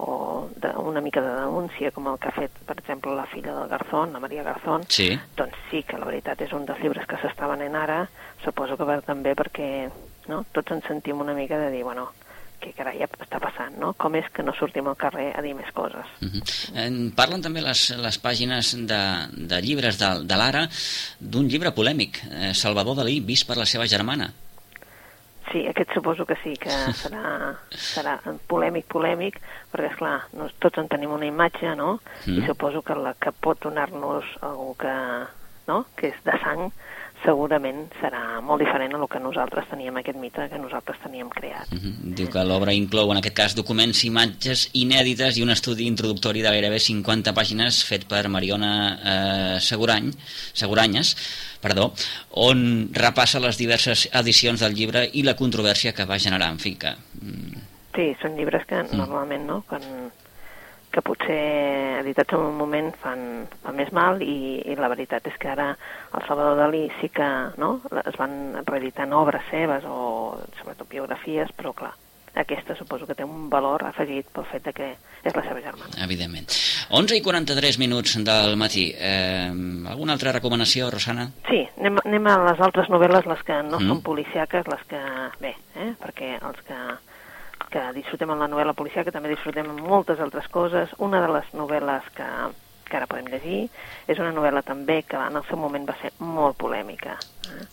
o 0.00 0.48
de, 0.56 0.70
una 0.80 1.02
mica 1.04 1.20
de 1.20 1.34
denúncia, 1.34 1.90
com 1.92 2.08
el 2.08 2.18
que 2.18 2.30
ha 2.30 2.36
fet, 2.36 2.56
per 2.66 2.78
exemple, 2.78 3.14
la 3.16 3.26
filla 3.30 3.54
del 3.58 3.68
Garzón, 3.68 4.12
la 4.12 4.22
Maria 4.22 4.42
Garzón, 4.46 4.86
sí. 4.88 5.10
doncs 5.36 5.56
sí 5.70 5.84
que 5.84 6.00
la 6.00 6.08
veritat 6.08 6.40
és 6.46 6.54
un 6.56 6.64
dels 6.68 6.80
llibres 6.80 7.06
que 7.10 7.20
s'està 7.20 7.50
venent 7.50 7.76
ara, 7.76 8.02
suposo 8.44 8.78
que 8.80 8.88
va 8.88 9.00
també 9.04 9.36
perquè 9.38 9.70
no, 10.30 10.42
tots 10.54 10.72
ens 10.76 10.88
sentim 10.88 11.20
una 11.20 11.36
mica 11.36 11.58
de 11.60 11.70
dir, 11.74 11.84
bueno, 11.84 12.08
què 12.60 12.74
carai 12.76 13.00
està 13.06 13.40
passant, 13.40 13.76
no? 13.80 13.94
Com 13.96 14.18
és 14.20 14.28
que 14.34 14.44
no 14.44 14.52
sortim 14.56 14.90
al 14.90 14.98
carrer 15.00 15.30
a 15.32 15.42
dir 15.44 15.54
més 15.56 15.70
coses. 15.72 16.06
Uh 16.20 16.28
-huh. 16.28 16.42
eh, 16.76 17.12
parlen 17.16 17.42
també 17.42 17.62
les, 17.64 17.90
les 17.96 18.18
pàgines 18.20 18.74
de, 18.86 19.02
de 19.32 19.62
llibres 19.62 19.98
de, 19.98 20.10
de 20.24 20.36
l'Ara 20.36 20.68
d'un 21.18 21.48
llibre 21.48 21.72
polèmic, 21.72 22.20
eh, 22.30 22.54
Salvador 22.54 22.96
Dalí, 22.96 23.20
vist 23.20 23.46
per 23.46 23.56
la 23.56 23.66
seva 23.66 23.86
germana. 23.86 24.32
Sí, 25.50 25.64
aquest 25.66 25.94
suposo 25.96 26.26
que 26.26 26.36
sí, 26.44 26.54
que 26.60 26.70
serà, 27.02 27.54
serà 27.70 28.18
polèmic, 28.50 28.86
polèmic, 28.92 29.40
perquè, 29.72 29.90
és 29.90 29.98
clar, 29.98 30.16
no, 30.38 30.46
tots 30.62 30.78
en 30.82 30.90
tenim 30.92 31.12
una 31.16 31.26
imatge, 31.26 31.74
no? 31.78 31.98
Mm. 32.26 32.38
I 32.38 32.46
suposo 32.46 32.84
que 32.86 32.94
la 32.94 33.16
que 33.18 33.32
pot 33.32 33.62
donar-nos 33.66 34.28
algú 34.46 34.74
que, 34.78 34.94
no? 35.70 35.84
que 35.96 36.12
és 36.12 36.22
de 36.26 36.38
sang, 36.44 36.70
segurament 37.24 37.82
serà 38.00 38.40
molt 38.44 38.62
diferent 38.62 38.94
a 38.94 39.00
el 39.00 39.06
que 39.12 39.20
nosaltres 39.20 39.68
teníem, 39.70 39.98
aquest 40.00 40.18
mite 40.20 40.46
que 40.48 40.60
nosaltres 40.60 41.00
teníem 41.02 41.28
creat. 41.28 41.68
Mhm. 41.70 41.78
-huh. 41.80 42.14
Diu 42.16 42.28
que 42.30 42.44
l'obra 42.44 42.72
inclou, 42.72 43.10
en 43.10 43.18
aquest 43.18 43.36
cas, 43.36 43.54
documents, 43.54 44.04
imatges 44.04 44.70
inèdites 44.72 45.36
i 45.36 45.42
un 45.42 45.50
estudi 45.50 45.86
introductori 45.86 46.42
de 46.42 46.48
gairebé 46.48 46.78
50 46.78 47.32
pàgines 47.34 47.84
fet 47.84 48.06
per 48.06 48.28
Mariona 48.28 48.72
eh, 49.04 49.60
Segurany, 49.60 50.10
Seguranyes, 50.54 51.16
perdó, 51.60 51.90
on 52.40 52.88
repassa 52.96 53.42
les 53.42 53.58
diverses 53.60 54.06
edicions 54.22 54.62
del 54.64 54.74
llibre 54.76 55.06
i 55.12 55.24
la 55.26 55.36
controvèrsia 55.38 55.94
que 55.96 56.08
va 56.08 56.20
generar, 56.22 56.50
en 56.54 56.62
fi, 56.62 56.76
que... 56.80 56.94
Mm. 57.20 57.66
Sí, 57.94 58.10
són 58.22 58.36
llibres 58.38 58.66
que 58.68 58.82
mm. 58.82 58.96
normalment, 58.96 59.46
no?, 59.48 59.62
quan 59.68 59.84
que 60.90 61.02
potser 61.06 62.00
editats 62.00 62.34
en 62.34 62.42
un 62.48 62.56
moment 62.58 62.90
fan, 62.98 63.20
fan 63.62 63.76
més 63.78 63.92
mal 63.94 64.18
i, 64.26 64.58
i 64.66 64.74
la 64.74 64.90
veritat 64.90 65.28
és 65.30 65.36
que 65.38 65.50
ara 65.52 65.68
el 65.70 66.24
Salvador 66.26 66.58
Dalí 66.58 66.88
sí 66.98 67.12
que 67.14 67.28
no, 67.62 67.76
es 68.02 68.18
van 68.18 68.34
reeditant 68.66 69.14
obres 69.14 69.46
seves 69.52 69.86
o 69.86 70.40
sobretot 70.58 70.90
biografies, 70.90 71.52
però 71.54 71.72
clar, 71.78 71.92
aquesta 72.34 72.76
suposo 72.78 73.06
que 73.06 73.16
té 73.18 73.24
un 73.26 73.48
valor 73.50 73.84
afegit 73.88 74.28
pel 74.32 74.46
fet 74.50 74.68
de 74.68 74.72
que 74.76 74.88
és 75.24 75.34
la 75.34 75.42
seva 75.42 75.60
germana. 75.60 75.92
Evidentment. 76.04 76.48
11 76.96 77.18
i 77.18 77.22
43 77.24 77.78
minuts 77.82 78.16
del 78.24 78.56
matí. 78.60 78.88
Eh, 78.96 79.50
alguna 79.90 80.14
altra 80.16 80.32
recomanació, 80.36 80.90
Rosana? 80.90 81.28
Sí, 81.48 81.64
anem, 81.78 82.00
anem 82.04 82.30
a 82.30 82.38
les 82.50 82.64
altres 82.64 82.90
novel·les, 82.92 83.28
les 83.30 83.44
que 83.46 83.60
no 83.66 83.78
mm. 83.80 83.88
són 83.90 84.02
policiaques, 84.06 84.70
les 84.70 84.88
que... 84.90 85.04
Bé, 85.40 85.54
eh, 85.76 85.92
perquè 86.00 86.36
els 86.38 86.66
que 86.66 86.80
que 87.70 87.92
disfrutem 87.94 88.32
en 88.34 88.40
la 88.42 88.48
novel·la 88.50 88.74
policial, 88.74 89.04
que 89.06 89.14
també 89.14 89.30
disfrutem 89.30 89.68
en 89.70 89.78
moltes 89.86 90.18
altres 90.20 90.48
coses. 90.50 90.90
Una 90.98 91.20
de 91.22 91.28
les 91.30 91.52
novel·les 91.54 92.08
que, 92.16 92.26
que 92.88 92.98
ara 92.98 93.06
podem 93.10 93.30
llegir 93.30 93.60
és 94.10 94.18
una 94.18 94.32
novel·la 94.34 94.64
també 94.66 95.00
que 95.06 95.20
en 95.20 95.38
el 95.38 95.46
seu 95.48 95.60
moment 95.60 95.86
va 95.88 95.96
ser 96.02 96.10
molt 96.18 96.58
polèmica. 96.58 97.14
Eh? 97.46 97.66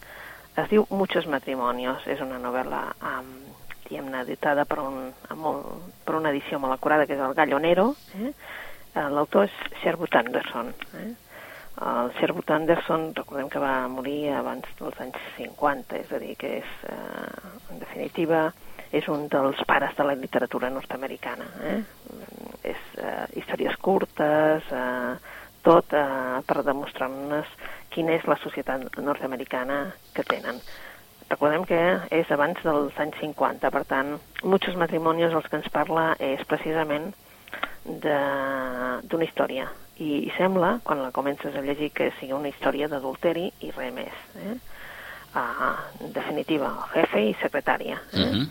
Es 0.61 0.69
diu 0.69 0.85
Muchos 0.89 1.27
matrimonios, 1.29 2.05
és 2.09 2.21
una 2.21 2.37
novel·la 2.41 2.83
amb 3.15 3.66
diguem-ne, 3.87 4.23
editada 4.25 4.65
per, 4.69 4.79
un, 4.83 5.11
molt, 5.39 5.93
per 6.05 6.17
una 6.19 6.33
edició 6.33 6.59
molt 6.59 6.75
acurada, 6.75 7.07
que 7.07 7.15
és 7.17 7.23
el 7.23 7.35
Gallonero. 7.37 7.93
Eh? 8.19 8.33
eh? 8.93 9.07
L'autor 9.13 9.47
és 9.47 9.57
Sherwood 9.81 10.19
Anderson. 10.19 10.73
Eh? 11.01 11.09
El 11.87 12.11
Sherwood 12.17 12.49
Anderson, 12.49 13.11
recordem 13.15 13.49
que 13.53 13.61
va 13.61 13.73
morir 13.91 14.31
abans 14.33 14.65
dels 14.79 14.97
anys 15.03 15.19
50, 15.37 15.99
és 16.01 16.11
a 16.11 16.21
dir, 16.23 16.33
que 16.41 16.57
és, 16.61 16.71
eh, 16.89 17.51
en 17.71 17.83
definitiva, 17.83 18.47
és 18.91 19.07
un 19.11 19.27
dels 19.29 19.61
pares 19.67 19.95
de 19.97 20.05
la 20.07 20.15
literatura 20.15 20.71
nord-americana. 20.73 21.47
Eh? 21.69 21.79
És 22.73 22.85
eh, 22.97 23.25
històries 23.39 23.77
curtes, 23.83 24.71
eh, 24.71 25.35
tot 25.67 25.93
eh, 25.93 26.41
per 26.47 26.63
demostrar-nos 26.65 27.49
quina 27.93 28.15
és 28.15 28.25
la 28.29 28.39
societat 28.41 28.99
nord-americana 29.03 29.81
que 30.15 30.25
tenen. 30.27 30.61
Recordem 31.29 31.65
que 31.67 31.79
és 32.15 32.29
abans 32.31 32.59
dels 32.63 32.99
anys 33.03 33.17
50, 33.19 33.71
per 33.73 33.83
tant, 33.89 34.15
Muchos 34.43 34.75
matrimonios 34.77 35.33
els 35.33 35.47
que 35.49 35.57
ens 35.57 35.67
parla 35.73 36.11
és 36.21 36.43
precisament 36.47 37.09
d'una 37.87 39.25
història. 39.25 39.65
I, 39.97 40.27
I 40.27 40.31
sembla, 40.37 40.77
quan 40.85 41.01
la 41.01 41.11
comences 41.15 41.55
a 41.55 41.63
llegir, 41.65 41.89
que 41.97 42.11
sigui 42.19 42.35
una 42.37 42.51
història 42.51 42.87
d'adulteri 42.91 43.47
i 43.65 43.71
res 43.73 43.93
més. 43.95 44.21
Eh? 44.43 44.53
Ah, 45.33 45.73
en 46.05 46.13
definitiva, 46.13 46.69
el 46.69 47.01
jefe 47.01 47.23
i 47.31 47.35
secretària. 47.41 47.99
Eh? 48.13 48.21
Uh 48.21 48.31
-huh 48.35 48.47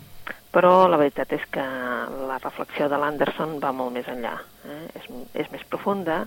però 0.57 0.89
la 0.89 0.97
veritat 0.97 1.33
és 1.37 1.43
que 1.53 1.61
la 1.61 2.39
reflexió 2.39 2.89
de 2.89 2.97
l'Anderson 2.97 3.59
va 3.61 3.73
molt 3.77 3.93
més 3.93 4.07
enllà. 4.09 4.39
Eh? 4.65 4.85
És, 4.97 5.05
és 5.35 5.51
més 5.53 5.65
profunda 5.69 6.23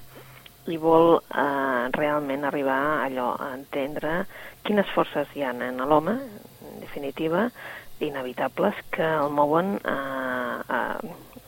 i 0.69 0.77
vol 0.77 1.17
eh, 1.17 1.89
realment 1.95 2.45
arribar 2.45 2.79
a 2.79 3.03
allò, 3.07 3.33
a 3.35 3.51
entendre 3.57 4.23
quines 4.63 4.89
forces 4.93 5.29
hi 5.35 5.43
ha 5.43 5.51
en 5.55 5.81
l'home, 5.89 6.15
en 6.69 6.79
definitiva, 6.83 7.49
inevitables, 7.99 8.75
que 8.91 9.03
el 9.03 9.29
mouen 9.33 9.77
a, 9.83 9.97
a, 10.67 10.79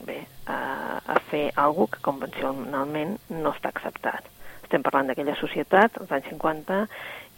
bé, 0.05 0.19
a, 0.47 0.59
a 1.05 1.17
fer 1.31 1.51
alguna 1.55 1.93
que 1.93 2.03
convencionalment 2.03 3.17
no 3.29 3.53
està 3.55 3.71
acceptat. 3.71 4.27
Estem 4.63 4.83
parlant 4.83 5.09
d'aquella 5.09 5.35
societat, 5.35 5.97
als 5.99 6.11
anys 6.15 6.29
50, 6.31 6.81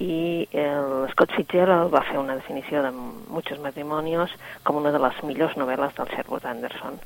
i 0.05 0.47
el 0.57 1.07
Scott 1.13 1.33
Fitzgerald 1.37 1.93
va 1.93 2.03
fer 2.07 2.17
una 2.21 2.37
definició 2.37 2.81
de 2.85 2.91
Muchos 2.93 3.59
matrimonios 3.61 4.33
com 4.63 4.77
una 4.77 4.91
de 4.93 5.01
les 5.01 5.21
millors 5.25 5.57
novel·les 5.57 5.95
del 5.97 6.09
Sherwood 6.13 6.45
Anderson, 6.45 6.99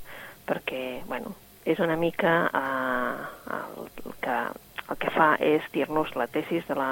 perquè, 0.47 1.01
bueno, 1.07 1.33
és 1.67 1.79
una 1.83 1.95
mica 1.99 2.33
eh, 2.55 3.55
el, 3.57 3.87
que, 4.23 4.37
el 4.89 5.01
que 5.01 5.11
fa 5.11 5.33
és 5.43 5.65
dir-nos 5.73 6.15
la 6.15 6.29
tesis 6.31 6.65
de 6.69 6.77
la, 6.79 6.91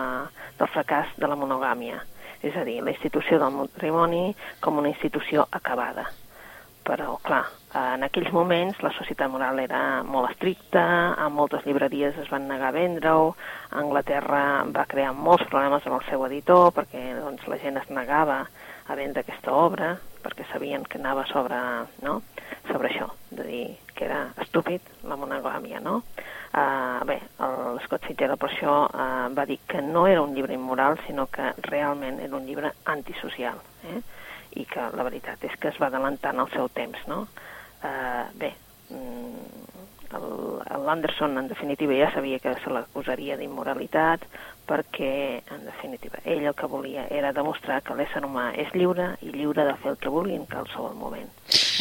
del 0.59 0.71
fracàs 0.73 1.15
de 1.17 1.31
la 1.31 1.39
monogàmia, 1.39 2.01
és 2.43 2.55
a 2.55 2.65
dir, 2.67 2.81
la 2.83 2.93
institució 2.93 3.39
del 3.41 3.55
matrimoni 3.55 4.27
com 4.61 4.83
una 4.83 4.91
institució 4.91 5.47
acabada 5.51 6.05
però 6.85 7.15
clar, 7.25 7.43
en 7.75 8.05
aquells 8.05 8.29
moments 8.35 8.77
la 8.85 8.91
societat 8.93 9.31
moral 9.33 9.59
era 9.63 10.03
molt 10.05 10.29
estricta, 10.29 10.83
a 11.17 11.27
moltes 11.33 11.65
llibreries 11.65 12.17
es 12.21 12.29
van 12.31 12.45
negar 12.47 12.69
a 12.69 12.75
vendre-ho, 12.75 13.31
Anglaterra 13.81 14.43
va 14.75 14.85
crear 14.91 15.15
molts 15.17 15.47
problemes 15.49 15.87
amb 15.87 15.97
el 15.97 16.05
seu 16.09 16.25
editor 16.29 16.69
perquè 16.77 17.01
doncs, 17.17 17.47
la 17.49 17.57
gent 17.63 17.81
es 17.81 17.89
negava 17.89 18.43
a 18.85 18.97
vendre 18.99 19.25
aquesta 19.25 19.55
obra 19.57 19.95
perquè 20.21 20.45
sabien 20.51 20.85
que 20.85 21.01
anava 21.01 21.25
sobre, 21.29 21.57
no? 22.05 22.19
sobre 22.69 22.91
això, 22.91 23.09
de 23.31 23.43
dir 23.49 23.65
que 23.97 24.05
era 24.05 24.27
estúpid 24.45 24.81
la 25.09 25.17
monogàmia, 25.17 25.81
no? 25.81 26.03
Uh, 26.55 27.03
bé, 27.03 27.17
el 27.43 27.79
Scott 27.83 28.05
Fitzgerald 28.07 28.39
per 28.39 28.47
això 28.47 28.75
uh, 28.87 29.27
va 29.35 29.43
dir 29.45 29.57
que 29.67 29.81
no 29.83 30.05
era 30.07 30.21
un 30.23 30.31
llibre 30.33 30.55
immoral, 30.55 30.95
sinó 31.03 31.25
que 31.27 31.51
realment 31.67 32.21
era 32.23 32.37
un 32.37 32.45
llibre 32.47 32.71
antisocial. 32.85 33.59
Eh? 33.91 33.99
i 34.55 34.65
que 34.69 34.89
la 34.95 35.05
veritat 35.07 35.43
és 35.47 35.55
que 35.59 35.71
es 35.71 35.79
va 35.81 35.89
adelantant 35.91 36.39
al 36.39 36.51
seu 36.53 36.69
temps, 36.73 37.01
no? 37.11 37.25
Uh, 37.83 38.25
bé, 38.39 38.53
mm, 38.89 39.65
l'Anderson 40.85 41.37
en 41.41 41.49
definitiva 41.51 41.97
ja 41.97 42.11
sabia 42.13 42.39
que 42.39 42.53
se 42.61 42.71
l'acusaria 42.71 43.35
d'immoralitat 43.37 44.23
perquè 44.69 45.41
en 45.51 45.65
definitiva 45.65 46.21
ell 46.23 46.45
el 46.45 46.55
que 46.55 46.69
volia 46.71 47.07
era 47.11 47.33
demostrar 47.33 47.81
que 47.83 47.97
l'ésser 47.97 48.23
humà 48.23 48.51
és 48.55 48.71
lliure 48.73 49.11
i 49.21 49.33
lliure 49.33 49.65
de 49.67 49.75
fer 49.81 49.91
el 49.91 49.99
que 50.01 50.13
vulgui 50.13 50.37
en 50.37 50.45
qualsevol 50.49 50.95
moment. 50.95 51.29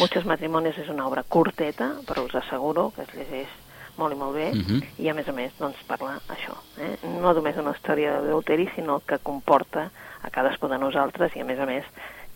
Muchos 0.01 0.25
matrimonis 0.27 0.77
és 0.83 0.89
una 0.91 1.07
obra 1.07 1.23
curteta, 1.23 1.93
però 2.05 2.25
us 2.27 2.35
asseguro 2.35 2.91
que 2.95 3.05
es 3.07 3.15
llegeix 3.15 3.61
molt 3.97 4.13
i 4.15 4.17
molt 4.19 4.35
bé, 4.35 4.49
uh 4.51 4.55
mhm. 4.55 4.79
-huh. 4.79 4.83
i 4.97 5.09
a 5.09 5.13
més 5.13 5.27
a 5.27 5.31
més 5.31 5.51
doncs, 5.59 5.77
parla 5.87 6.19
això, 6.29 6.55
eh? 6.79 6.97
no 7.03 7.33
només 7.33 7.57
una 7.57 7.71
història 7.71 8.21
d'adulteri, 8.21 8.69
sinó 8.75 8.99
que 8.99 9.19
comporta 9.19 9.91
a 10.21 10.29
cadascú 10.29 10.67
de 10.67 10.77
nosaltres 10.77 11.35
i 11.35 11.41
a 11.41 11.45
més 11.45 11.59
a 11.59 11.65
més 11.65 11.83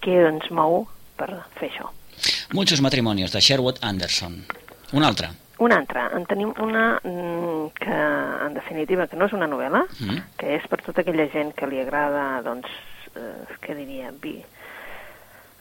què 0.01 0.27
ens 0.27 0.49
mou 0.51 0.87
per 1.17 1.29
fer 1.59 1.69
això. 1.69 1.89
Muchos 2.53 2.81
matrimonios, 2.81 3.31
de 3.31 3.39
Sherwood 3.39 3.77
Anderson. 3.81 4.45
Una 4.93 5.07
altra. 5.07 5.29
Una 5.59 5.75
altra. 5.75 6.09
En 6.15 6.25
tenim 6.25 6.53
una 6.63 6.99
mm, 7.03 7.71
que, 7.75 7.97
en 8.45 8.53
definitiva, 8.53 9.07
que 9.07 9.17
no 9.19 9.25
és 9.25 9.33
una 9.33 9.47
novel·la, 9.47 9.83
mm. 9.99 10.21
que 10.39 10.55
és 10.55 10.67
per 10.71 10.79
tota 10.85 11.03
aquella 11.03 11.27
gent 11.33 11.51
que 11.53 11.67
li 11.67 11.81
agrada, 11.81 12.41
doncs, 12.45 12.69
eh, 13.15 13.57
què 13.61 13.75
diria, 13.75 14.13
vi, 14.23 14.37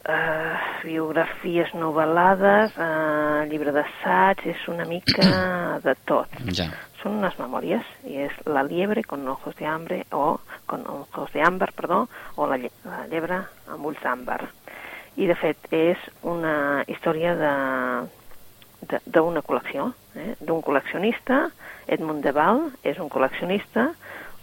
eh, 0.09 0.57
biografies 0.85 1.73
novel·lades, 1.77 2.77
eh, 2.77 3.47
llibre 3.51 3.73
d'assaig, 3.77 4.45
és 4.55 4.69
una 4.73 4.87
mica 4.89 5.27
de 5.87 5.95
tot. 6.09 6.29
Ja. 6.57 6.71
Són 7.03 7.21
unes 7.21 7.37
memòries, 7.39 7.85
i 8.11 8.13
és 8.27 8.35
La 8.51 8.65
liebre 8.67 9.05
con 9.07 9.27
ojos 9.29 9.55
de 9.57 9.67
hambre, 9.67 10.05
o 10.11 10.41
con 10.67 10.87
ojos 10.87 11.33
de 11.33 11.45
àmbar, 11.45 11.73
perdó, 11.77 12.07
o 12.37 12.47
La, 12.51 12.59
lle 12.59 12.73
la 12.85 13.05
llebre 13.11 13.45
amb 13.71 13.87
ulls 13.87 14.03
d'àmbar. 14.03 14.43
I, 15.19 15.27
de 15.27 15.35
fet, 15.35 15.59
és 15.75 15.99
una 16.23 16.85
història 16.87 17.35
d'una 17.39 19.43
col·lecció, 19.43 19.89
eh? 20.15 20.35
d'un 20.41 20.63
col·leccionista, 20.63 21.49
Edmund 21.89 22.23
de 22.23 22.33
Val, 22.37 22.69
és 22.87 23.01
un 23.03 23.11
col·leccionista, 23.11 23.89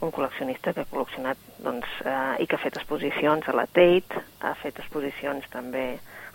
un 0.04 0.12
col·leccionista 0.12 0.74
que 0.74 0.84
ha 0.84 0.92
col·leccionat 0.92 1.40
doncs, 1.64 1.88
eh, 2.04 2.44
i 2.44 2.48
que 2.48 2.58
ha 2.58 2.64
fet 2.64 2.78
exposicions 2.80 3.48
a 3.48 3.56
la 3.56 3.68
Tate, 3.68 4.24
ha 4.42 4.56
fet 4.62 4.80
exposicions 4.84 5.48
també 5.54 5.86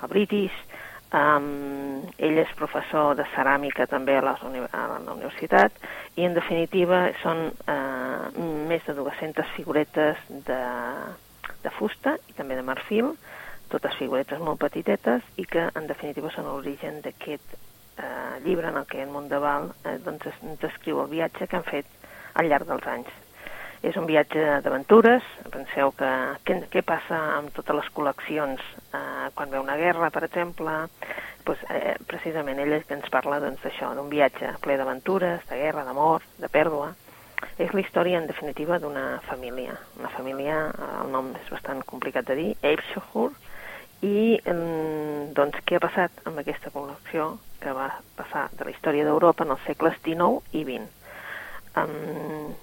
a 0.00 0.08
British, 0.08 0.56
um, 1.12 2.02
ell 2.18 2.38
és 2.40 2.52
professor 2.58 3.16
de 3.18 3.26
ceràmica 3.34 3.86
també 3.90 4.16
a, 4.18 4.36
uni 4.46 4.62
a 4.64 4.84
la 4.92 5.12
universitat 5.12 5.74
i 6.16 6.26
en 6.26 6.36
definitiva 6.36 7.08
són 7.22 7.48
eh, 7.50 8.46
més 8.70 8.86
de 8.86 8.94
200 8.96 9.54
figuretes 9.56 10.20
de, 10.46 10.60
de 11.64 11.72
fusta 11.78 12.16
i 12.30 12.36
també 12.38 12.58
de 12.58 12.66
marfil, 12.66 13.14
totes 13.70 13.96
figuretes 13.98 14.40
molt 14.42 14.60
petitetes 14.62 15.26
i 15.38 15.46
que 15.46 15.68
en 15.74 15.86
definitiva 15.90 16.32
són 16.34 16.48
l'origen 16.48 17.00
d'aquest 17.04 17.56
eh, 17.56 18.36
llibre 18.44 18.70
en 18.70 18.78
el 18.80 18.86
que 18.86 19.02
Edmund 19.02 19.30
de 19.30 19.42
Val 19.42 19.70
eh, 19.84 19.98
doncs, 20.04 20.30
descriu 20.62 21.02
el 21.04 21.10
viatge 21.12 21.46
que 21.46 21.58
han 21.58 21.66
fet 21.66 21.86
al 22.34 22.50
llarg 22.50 22.68
dels 22.70 22.86
anys. 22.86 23.10
És 23.80 23.96
un 23.96 24.04
viatge 24.04 24.58
d'aventures, 24.60 25.25
penseu 25.49 25.92
que 25.96 26.08
què, 26.44 26.58
què 26.72 26.82
passa 26.84 27.16
amb 27.38 27.54
totes 27.56 27.78
les 27.78 27.87
col·leccions 27.96 28.60
eh, 28.92 29.30
quan 29.34 29.49
ve 29.49 29.62
una 29.62 29.78
guerra, 29.80 30.10
per 30.12 30.26
exemple, 30.26 30.75
doncs, 31.46 31.62
eh, 31.72 31.94
precisament 32.10 32.60
ell 32.60 32.76
ens 32.76 33.08
parla 33.14 33.40
doncs, 33.40 33.62
d'això, 33.64 33.94
d'un 33.96 34.12
viatge 34.12 34.52
ple 34.60 34.76
d'aventures, 34.76 35.46
de 35.49 35.62
guerra, 35.62 35.87
d'amor, 35.88 36.26
de 36.42 36.52
pèrdua. 36.52 36.92
És 37.56 37.72
la 37.72 37.80
història, 37.80 38.20
en 38.20 38.28
definitiva, 38.28 38.76
d'una 38.78 39.22
família. 39.30 39.78
Una 39.96 40.12
família, 40.12 40.60
eh, 40.68 40.92
el 41.00 41.16
nom 41.16 41.32
és 41.40 41.49
bastant 41.49 41.80
complicat 41.88 42.28
de 42.28 42.37
dir, 42.37 42.50
Eibshohur, 42.60 43.30
i 44.04 44.40
doncs 45.37 45.60
què 45.68 45.76
ha 45.76 45.84
passat 45.84 46.25
amb 46.28 46.40
aquesta 46.40 46.72
col·lecció 46.72 47.34
que 47.60 47.72
va 47.76 47.90
passar 48.16 48.49
de 48.56 48.64
la 48.64 48.72
història 48.72 49.04
d'Europa 49.04 49.44
en 49.44 49.52
els 49.56 49.64
segles 49.68 49.96
XIX 50.04 50.40
i 50.56 50.64
XX. 50.64 50.88
Um, 51.80 52.54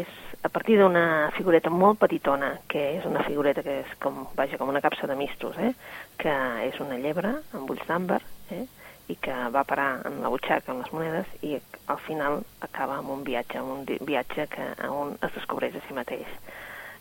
és 0.00 0.16
a 0.46 0.48
partir 0.52 0.78
d'una 0.78 1.30
figureta 1.36 1.70
molt 1.70 1.98
petitona, 2.02 2.54
que 2.70 2.82
és 2.98 3.06
una 3.08 3.24
figureta 3.26 3.64
que 3.66 3.80
és 3.82 3.94
com, 4.02 4.26
vaja, 4.38 4.58
com 4.60 4.70
una 4.70 4.82
capsa 4.84 5.08
de 5.10 5.16
mistos, 5.18 5.58
eh? 5.58 5.72
que 6.20 6.34
és 6.66 6.78
una 6.84 6.98
llebre 7.02 7.34
amb 7.56 7.70
ulls 7.70 7.86
d'àmbar, 7.88 8.20
eh? 8.54 8.64
i 9.08 9.16
que 9.16 9.34
va 9.54 9.64
parar 9.64 10.02
en 10.08 10.20
la 10.22 10.30
butxaca 10.32 10.72
amb 10.72 10.84
les 10.84 10.92
monedes 10.92 11.30
i 11.46 11.54
al 11.88 12.00
final 12.04 12.42
acaba 12.64 12.98
amb 13.00 13.14
un 13.14 13.24
viatge, 13.24 13.60
amb 13.60 13.72
un 13.78 13.86
viatge 14.04 14.46
que 14.52 14.66
on 14.88 15.14
es 15.16 15.32
descobreix 15.36 15.78
a 15.78 15.84
si 15.86 15.96
mateix. 15.96 16.28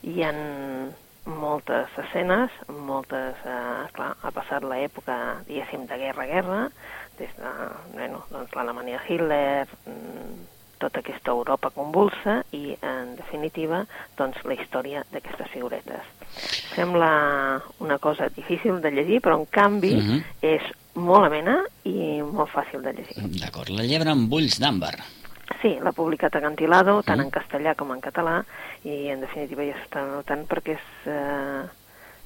Hi 0.08 0.24
ha 0.24 0.32
moltes 1.27 1.98
escenes, 2.00 2.54
moltes, 2.72 3.36
eh, 3.44 3.88
clar, 3.98 4.13
ha 4.24 4.32
passat 4.32 4.63
l'època, 4.63 5.18
diguéssim, 5.50 5.84
de 5.89 5.98
guerra-guerra, 6.00 6.62
des 7.20 7.34
de, 7.36 7.51
bueno, 7.94 8.24
doncs 8.32 8.56
l'Alemanya 8.56 9.01
Hitler, 9.04 9.68
mm, 9.86 10.57
tota 10.78 11.00
aquesta 11.00 11.32
Europa 11.32 11.70
convulsa 11.70 12.44
i, 12.52 12.76
en 12.82 13.16
definitiva, 13.18 13.86
doncs 14.18 14.44
la 14.46 14.54
història 14.54 15.04
d'aquestes 15.12 15.50
figuretes. 15.52 16.02
Sembla 16.76 17.62
una 17.80 17.98
cosa 17.98 18.30
difícil 18.30 18.82
de 18.82 18.92
llegir, 18.92 19.22
però 19.22 19.38
en 19.40 19.46
canvi 19.46 19.96
Mhm. 19.96 20.24
és 20.42 20.62
molt 20.96 21.26
amena 21.26 21.64
i 21.84 22.22
molt 22.22 22.50
fàcil 22.52 22.82
de 22.82 22.94
llegir. 22.94 23.16
D'acord, 23.40 23.70
la 23.70 23.84
llebre 23.84 24.10
amb 24.12 24.32
ulls 24.34 24.60
d'àmbar. 24.60 24.96
Sí, 25.62 25.78
l'ha 25.82 25.92
publicat 25.92 26.36
Acantilado, 26.36 27.02
tant 27.04 27.20
Mm. 27.20 27.22
en 27.24 27.32
castellà 27.32 27.76
com 27.76 27.92
en 27.92 28.02
català, 28.02 28.44
i 28.84 29.08
en 29.10 29.22
definitiva 29.22 29.63
ja 29.63 29.74
s'està 29.74 30.06
notant 30.06 30.46
perquè 30.48 30.74
és... 30.74 31.08
Eh, 31.08 31.63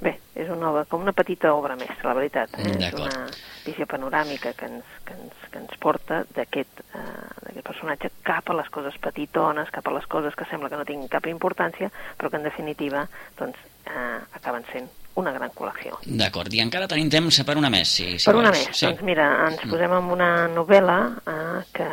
bé, 0.01 0.15
és 0.35 0.49
una 0.49 0.71
obra, 0.71 0.85
com 0.89 1.01
una 1.05 1.13
petita 1.13 1.53
obra 1.53 1.75
mestra, 1.75 2.09
la 2.09 2.15
veritat. 2.17 2.55
Eh? 2.57 2.71
És 2.87 2.93
una 2.97 3.27
visió 3.65 3.85
panoràmica 3.85 4.53
que 4.57 4.65
ens, 4.65 4.85
que 5.05 5.13
ens, 5.13 5.33
que 5.51 5.59
ens 5.59 5.75
porta 5.79 6.23
d'aquest 6.35 6.81
eh, 6.95 7.61
personatge 7.61 8.09
cap 8.25 8.49
a 8.49 8.55
les 8.57 8.69
coses 8.73 8.97
petitones, 8.99 9.69
cap 9.71 9.87
a 9.87 9.93
les 9.93 10.07
coses 10.09 10.33
que 10.35 10.45
sembla 10.49 10.69
que 10.69 10.79
no 10.79 10.85
tinguin 10.87 11.07
cap 11.11 11.27
importància, 11.29 11.91
però 12.17 12.29
que 12.31 12.37
en 12.41 12.43
definitiva 12.49 13.05
doncs, 13.37 13.57
eh, 13.85 14.17
acaben 14.33 14.65
sent 14.71 14.89
una 15.21 15.33
gran 15.35 15.51
col·lecció. 15.51 15.97
D'acord, 16.07 16.49
i 16.55 16.61
encara 16.63 16.87
tenim 16.87 17.09
temps 17.11 17.41
per 17.45 17.57
una 17.59 17.69
més, 17.69 17.89
si, 17.91 18.17
si 18.17 18.25
Per 18.29 18.35
una 18.39 18.49
vols. 18.49 18.67
més, 18.67 18.77
Sí. 18.79 18.85
doncs 18.87 19.01
mira, 19.03 19.25
ens 19.49 19.61
posem 19.69 19.91
amb 19.91 20.11
una 20.15 20.47
novel·la 20.47 20.99
eh, 21.27 21.63
que, 21.75 21.87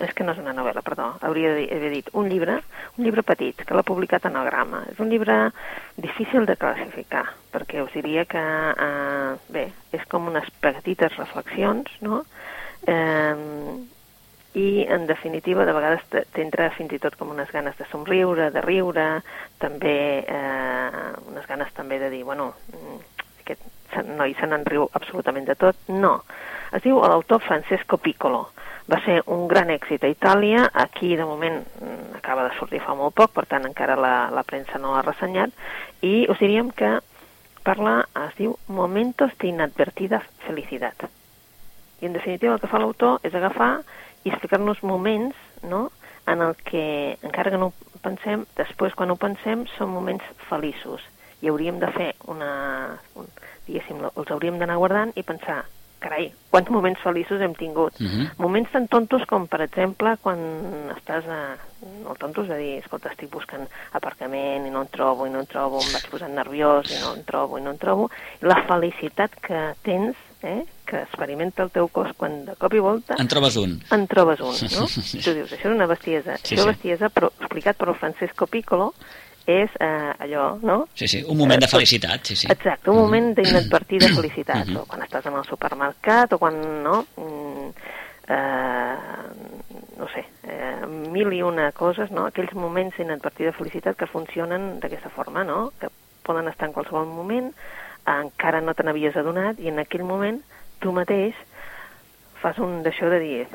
És 0.00 0.12
que 0.14 0.24
no 0.24 0.32
és 0.32 0.38
una 0.42 0.52
novel·la, 0.56 0.82
perdó, 0.82 1.12
hauria 1.22 1.52
d'haver 1.54 1.90
dit 1.92 2.08
un 2.18 2.28
llibre, 2.28 2.58
un 2.98 3.04
llibre 3.04 3.22
petit, 3.22 3.62
que 3.64 3.74
l'ha 3.74 3.84
publicat 3.86 4.26
Anagrama. 4.26 4.84
És 4.90 4.98
un 5.00 5.08
llibre 5.10 5.50
difícil 5.96 6.46
de 6.46 6.56
classificar, 6.56 7.24
perquè 7.52 7.82
us 7.84 7.92
diria 7.94 8.24
que, 8.24 8.42
eh, 8.42 9.32
bé, 9.52 9.72
és 9.92 10.04
com 10.08 10.26
unes 10.28 10.48
petites 10.60 11.16
reflexions, 11.16 11.90
no?, 12.00 12.24
eh, 12.86 13.36
i 14.54 14.84
en 14.84 15.06
definitiva 15.06 15.64
de 15.64 15.72
vegades 15.72 16.02
te- 16.10 16.26
t'entra 16.34 16.68
fins 16.76 16.92
i 16.92 16.98
tot 17.00 17.14
com 17.16 17.30
unes 17.32 17.48
ganes 17.50 17.76
de 17.78 17.86
somriure, 17.88 18.50
de 18.52 18.60
riure, 18.60 19.22
també 19.58 20.24
eh, 20.28 21.12
unes 21.30 21.46
ganes 21.48 21.72
també 21.72 21.98
de 21.98 22.10
dir, 22.12 22.22
bueno, 22.24 22.52
mm, 22.68 22.98
aquest 23.40 23.62
noi 24.18 24.34
se 24.34 24.46
n'en 24.46 24.64
riu 24.68 24.90
absolutament 24.92 25.46
de 25.48 25.54
tot. 25.56 25.76
No, 25.88 26.18
es 26.72 26.82
diu 26.84 27.00
l'autor 27.00 27.40
Francesco 27.40 27.96
Piccolo. 27.96 28.50
Va 28.92 28.98
ser 29.06 29.22
un 29.32 29.46
gran 29.48 29.70
èxit 29.72 30.02
a 30.04 30.10
Itàlia, 30.12 30.66
aquí 30.84 31.14
de 31.16 31.24
moment 31.24 31.62
mm, 31.80 32.18
acaba 32.18 32.44
de 32.44 32.56
sortir 32.58 32.82
fa 32.84 32.92
molt 32.98 33.14
poc, 33.16 33.32
per 33.32 33.46
tant 33.48 33.64
encara 33.64 33.96
la, 33.96 34.14
la 34.34 34.44
premsa 34.44 34.80
no 34.82 34.92
l'ha 34.92 35.04
ressenyat, 35.06 35.54
i 36.04 36.26
us 36.28 36.42
diríem 36.42 36.68
que 36.76 36.98
parla, 37.64 38.02
es 38.26 38.36
diu 38.36 38.56
Momentos 38.68 39.32
de 39.38 39.48
inadvertida 39.48 40.20
felicitat. 40.46 41.06
I 42.02 42.10
en 42.10 42.18
definitiva 42.18 42.56
el 42.56 42.60
que 42.60 42.68
fa 42.68 42.82
l'autor 42.82 43.22
és 43.24 43.34
agafar 43.34 43.72
i 44.26 44.30
explicar-nos 44.30 44.82
moments 44.82 45.38
no? 45.62 45.88
en 46.26 46.42
el 46.42 46.54
que, 46.66 47.16
encara 47.22 47.50
que 47.50 47.58
no 47.58 47.70
ho 47.72 48.02
pensem, 48.02 48.44
després 48.58 48.94
quan 48.98 49.10
ho 49.10 49.16
pensem 49.16 49.64
són 49.76 49.94
moments 49.94 50.26
feliços 50.48 51.06
i 51.42 51.50
hauríem 51.50 51.80
de 51.82 51.90
fer 51.94 52.10
una... 52.30 52.50
Un, 53.18 53.30
diguéssim, 53.66 54.02
els 54.10 54.30
hauríem 54.34 54.58
d'anar 54.58 54.78
guardant 54.82 55.12
i 55.18 55.22
pensar, 55.26 55.62
carai, 56.02 56.26
quants 56.52 56.70
moments 56.74 57.00
feliços 57.04 57.40
hem 57.40 57.54
tingut. 57.58 57.94
Mhm. 58.00 58.32
Moments 58.42 58.72
tan 58.74 58.88
tontos 58.90 59.22
com, 59.30 59.46
per 59.48 59.62
exemple, 59.64 60.16
quan 60.22 60.40
estàs 60.96 61.28
a... 61.30 61.42
No 62.04 62.14
tontos 62.14 62.46
de 62.46 62.56
dir, 62.60 62.74
escolta, 62.78 63.10
estic 63.10 63.30
buscant 63.32 63.64
aparcament 63.98 64.66
i 64.68 64.70
no 64.70 64.84
en 64.84 64.90
trobo, 64.92 65.26
i 65.26 65.30
no 65.32 65.40
en 65.42 65.48
trobo, 65.50 65.80
em 65.82 65.88
vaig 65.94 66.04
posant 66.12 66.34
nerviós 66.36 66.92
i 66.94 67.00
no 67.02 67.14
en 67.16 67.24
trobo, 67.26 67.58
i 67.58 67.64
no 67.64 67.72
en 67.74 67.80
trobo. 67.82 68.06
I 68.38 68.46
la 68.46 68.60
felicitat 68.68 69.34
que 69.42 69.62
tens, 69.82 70.14
eh, 70.46 70.62
que 70.86 71.00
experimenta 71.02 71.64
el 71.64 71.72
teu 71.74 71.88
cos 71.88 72.12
quan 72.18 72.44
de 72.46 72.54
cop 72.58 72.74
i 72.74 72.82
volta 72.82 73.16
En 73.18 73.28
trobes 73.30 73.56
un. 73.56 73.80
en 73.90 74.06
trobes 74.06 74.40
un, 74.40 74.54
no? 74.54 74.86
tu 75.24 75.34
dius, 75.34 75.50
això 75.50 75.70
és 75.70 75.74
una 75.74 75.86
bestiesa. 75.90 76.36
Sí, 76.42 76.54
això 76.54 76.66
sí. 76.66 76.70
bestiesa, 76.70 77.10
però 77.10 77.32
explicat 77.40 77.76
per 77.76 77.94
Francesco 77.98 78.46
Piccolo, 78.46 78.92
és 79.46 79.70
eh, 79.80 80.12
allò, 80.18 80.58
no? 80.62 80.88
Sí, 80.94 81.08
sí, 81.08 81.24
un 81.26 81.36
moment 81.36 81.60
de 81.60 81.66
Eh, 81.66 81.68
felicitat, 81.68 82.24
sí, 82.24 82.36
sí. 82.36 82.46
Exacte, 82.50 82.90
un 82.90 82.96
moment 82.96 83.34
d'inadvertida 83.34 84.08
felicitat, 84.14 84.66
Mhm. 84.66 84.76
o 84.76 84.84
quan 84.86 85.02
estàs 85.02 85.26
en 85.26 85.34
el 85.36 85.44
supermercat, 85.44 86.32
o 86.32 86.38
quan, 86.38 86.82
no, 86.82 87.06
mm, 87.16 87.68
eh, 88.28 88.96
no 89.98 90.08
sé, 90.08 90.24
eh, 90.44 90.86
mil 90.86 91.32
i 91.32 91.42
una 91.42 91.72
coses, 91.72 92.10
no? 92.10 92.26
Aquells 92.26 92.54
moments 92.54 92.96
d'inadvertida 92.96 93.52
felicitat 93.52 93.96
que 93.96 94.06
funcionen 94.06 94.80
d'aquesta 94.80 95.10
forma, 95.10 95.44
no? 95.44 95.72
Que 95.80 95.88
poden 96.22 96.48
estar 96.48 96.68
en 96.68 96.72
qualsevol 96.74 97.06
moment, 97.06 97.52
encara 98.06 98.60
no 98.60 98.74
te 98.74 98.82
n'havies 98.82 99.16
adonat, 99.16 99.58
i 99.60 99.68
en 99.68 99.78
aquell 99.78 100.04
moment 100.04 100.40
tu 100.80 100.92
mateix 100.92 101.34
fas 102.42 102.58
un 102.58 102.82
d'això 102.82 103.08
de 103.10 103.18
dir 103.20 103.46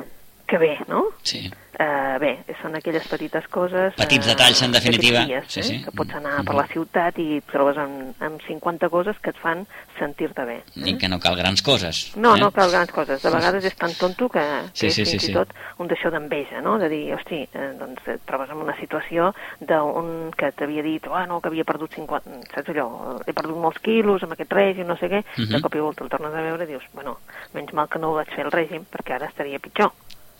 que 0.47 0.57
bé, 0.57 0.77
no? 0.87 1.05
Sí. 1.23 1.51
Uh, 1.79 2.17
bé, 2.17 2.31
són 2.59 2.73
aquelles 2.73 3.05
petites 3.07 3.45
coses... 3.53 3.93
Petits 3.99 4.25
eh, 4.25 4.31
detalls, 4.31 4.61
en 4.65 4.71
definitiva. 4.71 5.19
Dies, 5.29 5.43
Sí, 5.47 5.59
eh? 5.59 5.63
sí. 5.63 5.75
Que 5.83 5.91
pots 5.91 6.15
anar 6.17 6.39
Mhm. 6.39 6.45
per 6.47 6.55
la 6.55 6.65
ciutat 6.71 7.19
i 7.21 7.39
trobes 7.51 7.77
amb, 7.77 8.15
amb 8.19 8.41
50 8.47 8.89
coses 8.89 9.15
que 9.21 9.29
et 9.29 9.37
fan 9.37 9.61
sentir-te 9.99 10.43
bé. 10.43 10.63
I 10.75 10.97
que 10.97 11.07
no 11.07 11.19
cal 11.19 11.35
grans 11.37 11.61
coses. 11.61 12.15
No, 12.17 12.35
eh? 12.35 12.39
no 12.39 12.49
cal 12.51 12.71
grans 12.71 12.91
coses. 12.91 13.21
De 13.21 13.29
vegades 13.29 13.63
és 13.63 13.75
tan 13.77 13.93
tonto 13.93 14.27
que, 14.27 14.39
que 14.39 14.69
Sí, 14.73 14.87
és 14.87 14.95
sí, 14.95 15.05
sí, 15.05 15.11
fins 15.11 15.23
sí. 15.25 15.31
i 15.31 15.35
tot 15.35 15.53
un 15.77 15.87
d'això 15.87 16.09
d'enveja, 16.09 16.61
no? 16.61 16.79
De 16.79 16.89
dir, 16.89 17.13
hosti, 17.13 17.43
eh, 17.53 17.69
doncs 17.77 18.07
et 18.07 18.25
trobes 18.25 18.49
en 18.49 18.57
una 18.57 18.75
situació 18.79 19.33
d'un 19.61 20.31
que 20.35 20.51
t'havia 20.57 20.81
dit, 20.81 21.05
ah, 21.13 21.25
no, 21.27 21.39
que 21.41 21.49
havia 21.49 21.63
perdut 21.63 21.93
50... 21.93 22.23
Saps 22.55 22.69
allò? 22.73 23.19
He 23.27 23.33
perdut 23.37 23.57
molts 23.61 23.79
quilos 23.85 24.23
amb 24.23 24.33
aquest 24.33 24.51
règim, 24.51 24.87
no 24.87 24.97
sé 24.97 25.09
què, 25.13 25.23
Mhm. 25.37 25.53
de 25.53 25.61
cop 25.61 25.75
i 25.75 25.79
volta 25.79 26.03
el 26.03 26.09
tornes 26.09 26.33
a 26.33 26.41
veure 26.41 26.63
i 26.63 26.67
dius, 26.73 26.83
bueno, 26.93 27.19
menys 27.53 27.73
mal 27.73 27.87
que 27.87 27.99
no 27.99 28.09
ho 28.11 28.15
vaig 28.17 28.33
fer 28.33 28.45
el 28.45 28.51
règim 28.51 28.83
perquè 28.89 29.13
ara 29.15 29.27
estaria 29.27 29.59
pitjor. 29.59 29.91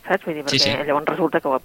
Saps? 0.08 0.26
Vull 0.26 0.36
dir, 0.40 0.44
perquè 0.48 0.60
Sí, 0.60 0.72
sí. 0.72 0.78
llavors 0.88 1.06
resulta 1.10 1.42
que 1.42 1.48
ho, 1.48 1.60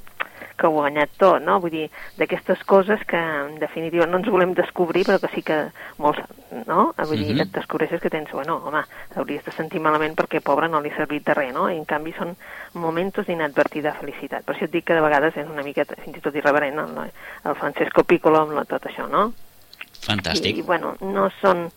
que 0.59 0.67
ho 0.67 0.71
ha 0.71 0.83
guanyat 0.83 1.11
tot, 1.19 1.41
no? 1.43 1.61
Vull 1.61 1.71
dir, 1.71 1.91
d'aquestes 2.19 2.63
coses 2.69 3.01
que 3.09 3.17
en 3.17 3.59
definitiva 3.59 4.07
no 4.07 4.19
ens 4.19 4.29
volem 4.29 4.53
descobrir, 4.55 5.05
però 5.07 5.19
que 5.21 5.31
sí 5.35 5.43
que 5.43 5.57
molts, 5.99 6.21
no? 6.67 6.93
Vull 6.99 7.19
dir, 7.19 7.31
Mhm. 7.33 7.37
que 7.37 7.43
et 7.43 7.53
descobreixes 7.53 8.01
que 8.01 8.11
tens, 8.11 8.31
bueno, 8.33 8.57
home, 8.65 8.83
t'hauries 9.15 9.45
de 9.45 9.53
sentir 9.53 9.81
malament 9.81 10.15
perquè 10.17 10.41
pobre 10.43 10.69
no 10.69 10.81
li 10.81 10.91
ha 10.91 10.97
servit 10.97 11.25
de 11.25 11.35
res, 11.35 11.53
no? 11.55 11.71
I 11.71 11.77
en 11.79 11.85
canvi 11.85 12.13
són 12.13 12.37
momentos 12.75 13.27
d'inadvertida 13.27 13.95
felicitat. 13.95 14.45
Per 14.45 14.55
això 14.55 14.65
et 14.65 14.71
dic 14.73 14.85
que 14.85 14.95
de 14.95 15.01
vegades 15.01 15.37
és 15.37 15.49
una 15.49 15.63
miqueta, 15.63 15.97
fins 16.05 16.17
i 16.19 16.21
tot 16.21 16.35
irreverent, 16.35 16.79
el, 16.79 17.11
el 17.45 17.55
Francesco 17.55 18.05
Piccolo 18.05 18.41
amb 18.41 18.53
la, 18.53 18.65
tot 18.65 18.83
això, 18.87 19.09
no? 19.09 19.33
Fantàstic. 20.03 20.57
I, 20.57 20.59
i 20.59 20.63
bueno, 20.63 20.97
no 21.01 21.31
són, 21.41 21.69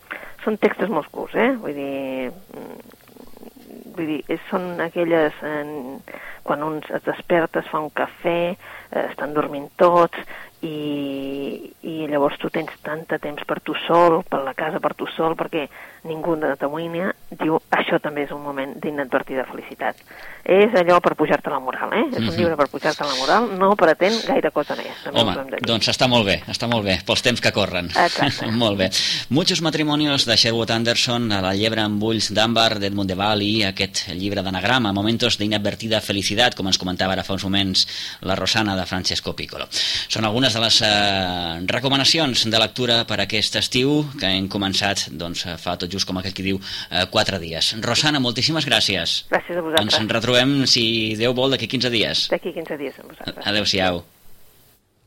són 0.44 0.58
textos 0.58 0.88
molt 0.90 1.08
curts, 1.10 1.34
eh? 1.36 1.52
Vull 1.56 1.74
dir, 1.74 2.30
mm, 2.30 3.94
vull 3.96 4.06
dir, 4.06 4.40
són 4.50 4.80
aquelles... 4.80 5.32
Eh, 5.42 5.98
quan 6.46 6.62
un 6.62 6.78
es 6.80 7.04
desperta, 7.04 7.60
es 7.60 7.70
fa 7.72 7.82
un 7.82 7.90
cafè, 7.90 8.40
eh, 8.54 9.04
estan 9.10 9.34
dormint 9.36 9.68
tots, 9.80 10.18
i, 10.66 11.72
i 11.86 12.06
llavors 12.10 12.38
tu 12.42 12.50
tens 12.52 12.72
tant 12.84 13.04
de 13.08 13.18
temps 13.22 13.44
per 13.48 13.60
tu 13.64 13.74
sol, 13.86 14.20
per 14.28 14.42
la 14.44 14.54
casa 14.58 14.80
per 14.82 14.94
tu 14.98 15.08
sol, 15.16 15.36
perquè 15.38 15.66
ningú 16.06 16.36
no 16.38 16.52
t'amoïnia, 16.58 17.10
diu, 17.40 17.58
això 17.74 17.98
també 18.02 18.22
és 18.26 18.32
un 18.34 18.42
moment 18.44 18.76
d'inadvertida 18.82 19.42
felicitat. 19.48 19.98
És 20.46 20.70
allò 20.78 21.00
per 21.02 21.16
pujar-te 21.18 21.50
la 21.50 21.58
moral, 21.58 21.90
eh? 21.92 22.04
És 22.12 22.18
un 22.20 22.26
Mhm. 22.28 22.36
llibre 22.38 22.56
per 22.56 22.68
pujar-te 22.70 23.02
la 23.02 23.16
moral, 23.18 23.48
no 23.58 23.74
pretén 23.74 24.14
gaire 24.26 24.52
cosa 24.52 24.76
més. 24.76 24.94
Home, 25.12 25.34
de 25.50 25.58
doncs 25.66 25.88
està 25.88 26.06
molt 26.08 26.24
bé, 26.26 26.42
està 26.46 26.68
molt 26.70 26.84
bé, 26.86 27.00
pels 27.04 27.22
temps 27.22 27.40
que 27.40 27.50
corren. 27.50 27.86
Exacte. 27.86 28.46
molt 28.62 28.78
bé. 28.78 28.90
Muchos 29.30 29.60
matrimonios 29.62 30.24
de 30.24 30.36
Sherwood 30.36 30.70
Anderson, 30.70 31.32
a 31.32 31.42
la 31.42 31.54
llebre 31.54 31.80
amb 31.82 32.00
ulls 32.02 32.30
d'àmbar 32.32 32.78
d'Edmund 32.78 33.10
de 33.10 33.16
Bali, 33.18 33.64
aquest 33.64 34.08
llibre 34.14 34.42
d'anagrama, 34.42 34.92
Momentos 34.92 35.36
d'inadvertida 35.38 36.00
felicitat, 36.00 36.54
com 36.54 36.66
ens 36.68 36.78
comentava 36.78 37.12
ara 37.12 37.24
fa 37.24 37.34
uns 37.34 37.44
moments 37.44 37.86
la 38.22 38.36
Rosana 38.36 38.76
de 38.76 38.86
Francesco 38.86 39.34
Piccolo. 39.34 39.66
Són 39.70 40.24
algunes 40.24 40.54
de 40.56 40.62
les 40.62 40.80
eh, 40.82 41.60
recomanacions 41.68 42.46
de 42.48 42.60
lectura 42.60 43.02
per 43.08 43.20
aquest 43.22 43.58
estiu 43.60 43.98
que 44.16 44.30
hem 44.38 44.48
començat 44.52 45.06
doncs, 45.12 45.44
fa 45.60 45.76
tot 45.80 45.92
just 45.92 46.08
com 46.08 46.20
aquell 46.20 46.34
qui 46.36 46.46
diu 46.48 46.60
eh, 46.60 47.04
quatre 47.12 47.40
dies. 47.42 47.74
Rosana, 47.84 48.22
moltíssimes 48.24 48.68
gràcies. 48.68 49.18
Gràcies 49.32 49.60
a 49.60 49.64
vosaltres. 49.64 49.86
Ens 49.86 50.00
en 50.00 50.12
retrobem, 50.16 50.58
si 50.70 50.86
Déu 51.20 51.36
vol, 51.36 51.52
d'aquí 51.54 51.68
15 51.76 51.92
dies. 51.92 52.26
D'aquí 52.32 52.54
15 52.56 52.80
dies 52.80 53.02
amb 53.02 53.12
vosaltres. 53.12 53.44
Adéu-siau. 53.52 54.04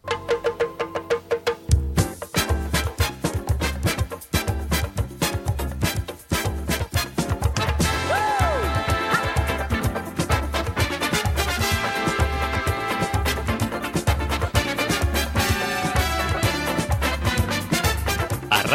A 0.09 0.38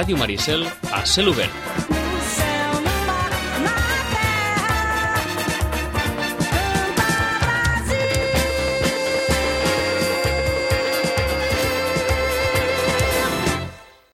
Ràdio 0.05 0.19
Maricel, 0.21 0.67
a 0.93 1.01
cel 1.09 1.31
obert. 1.33 1.84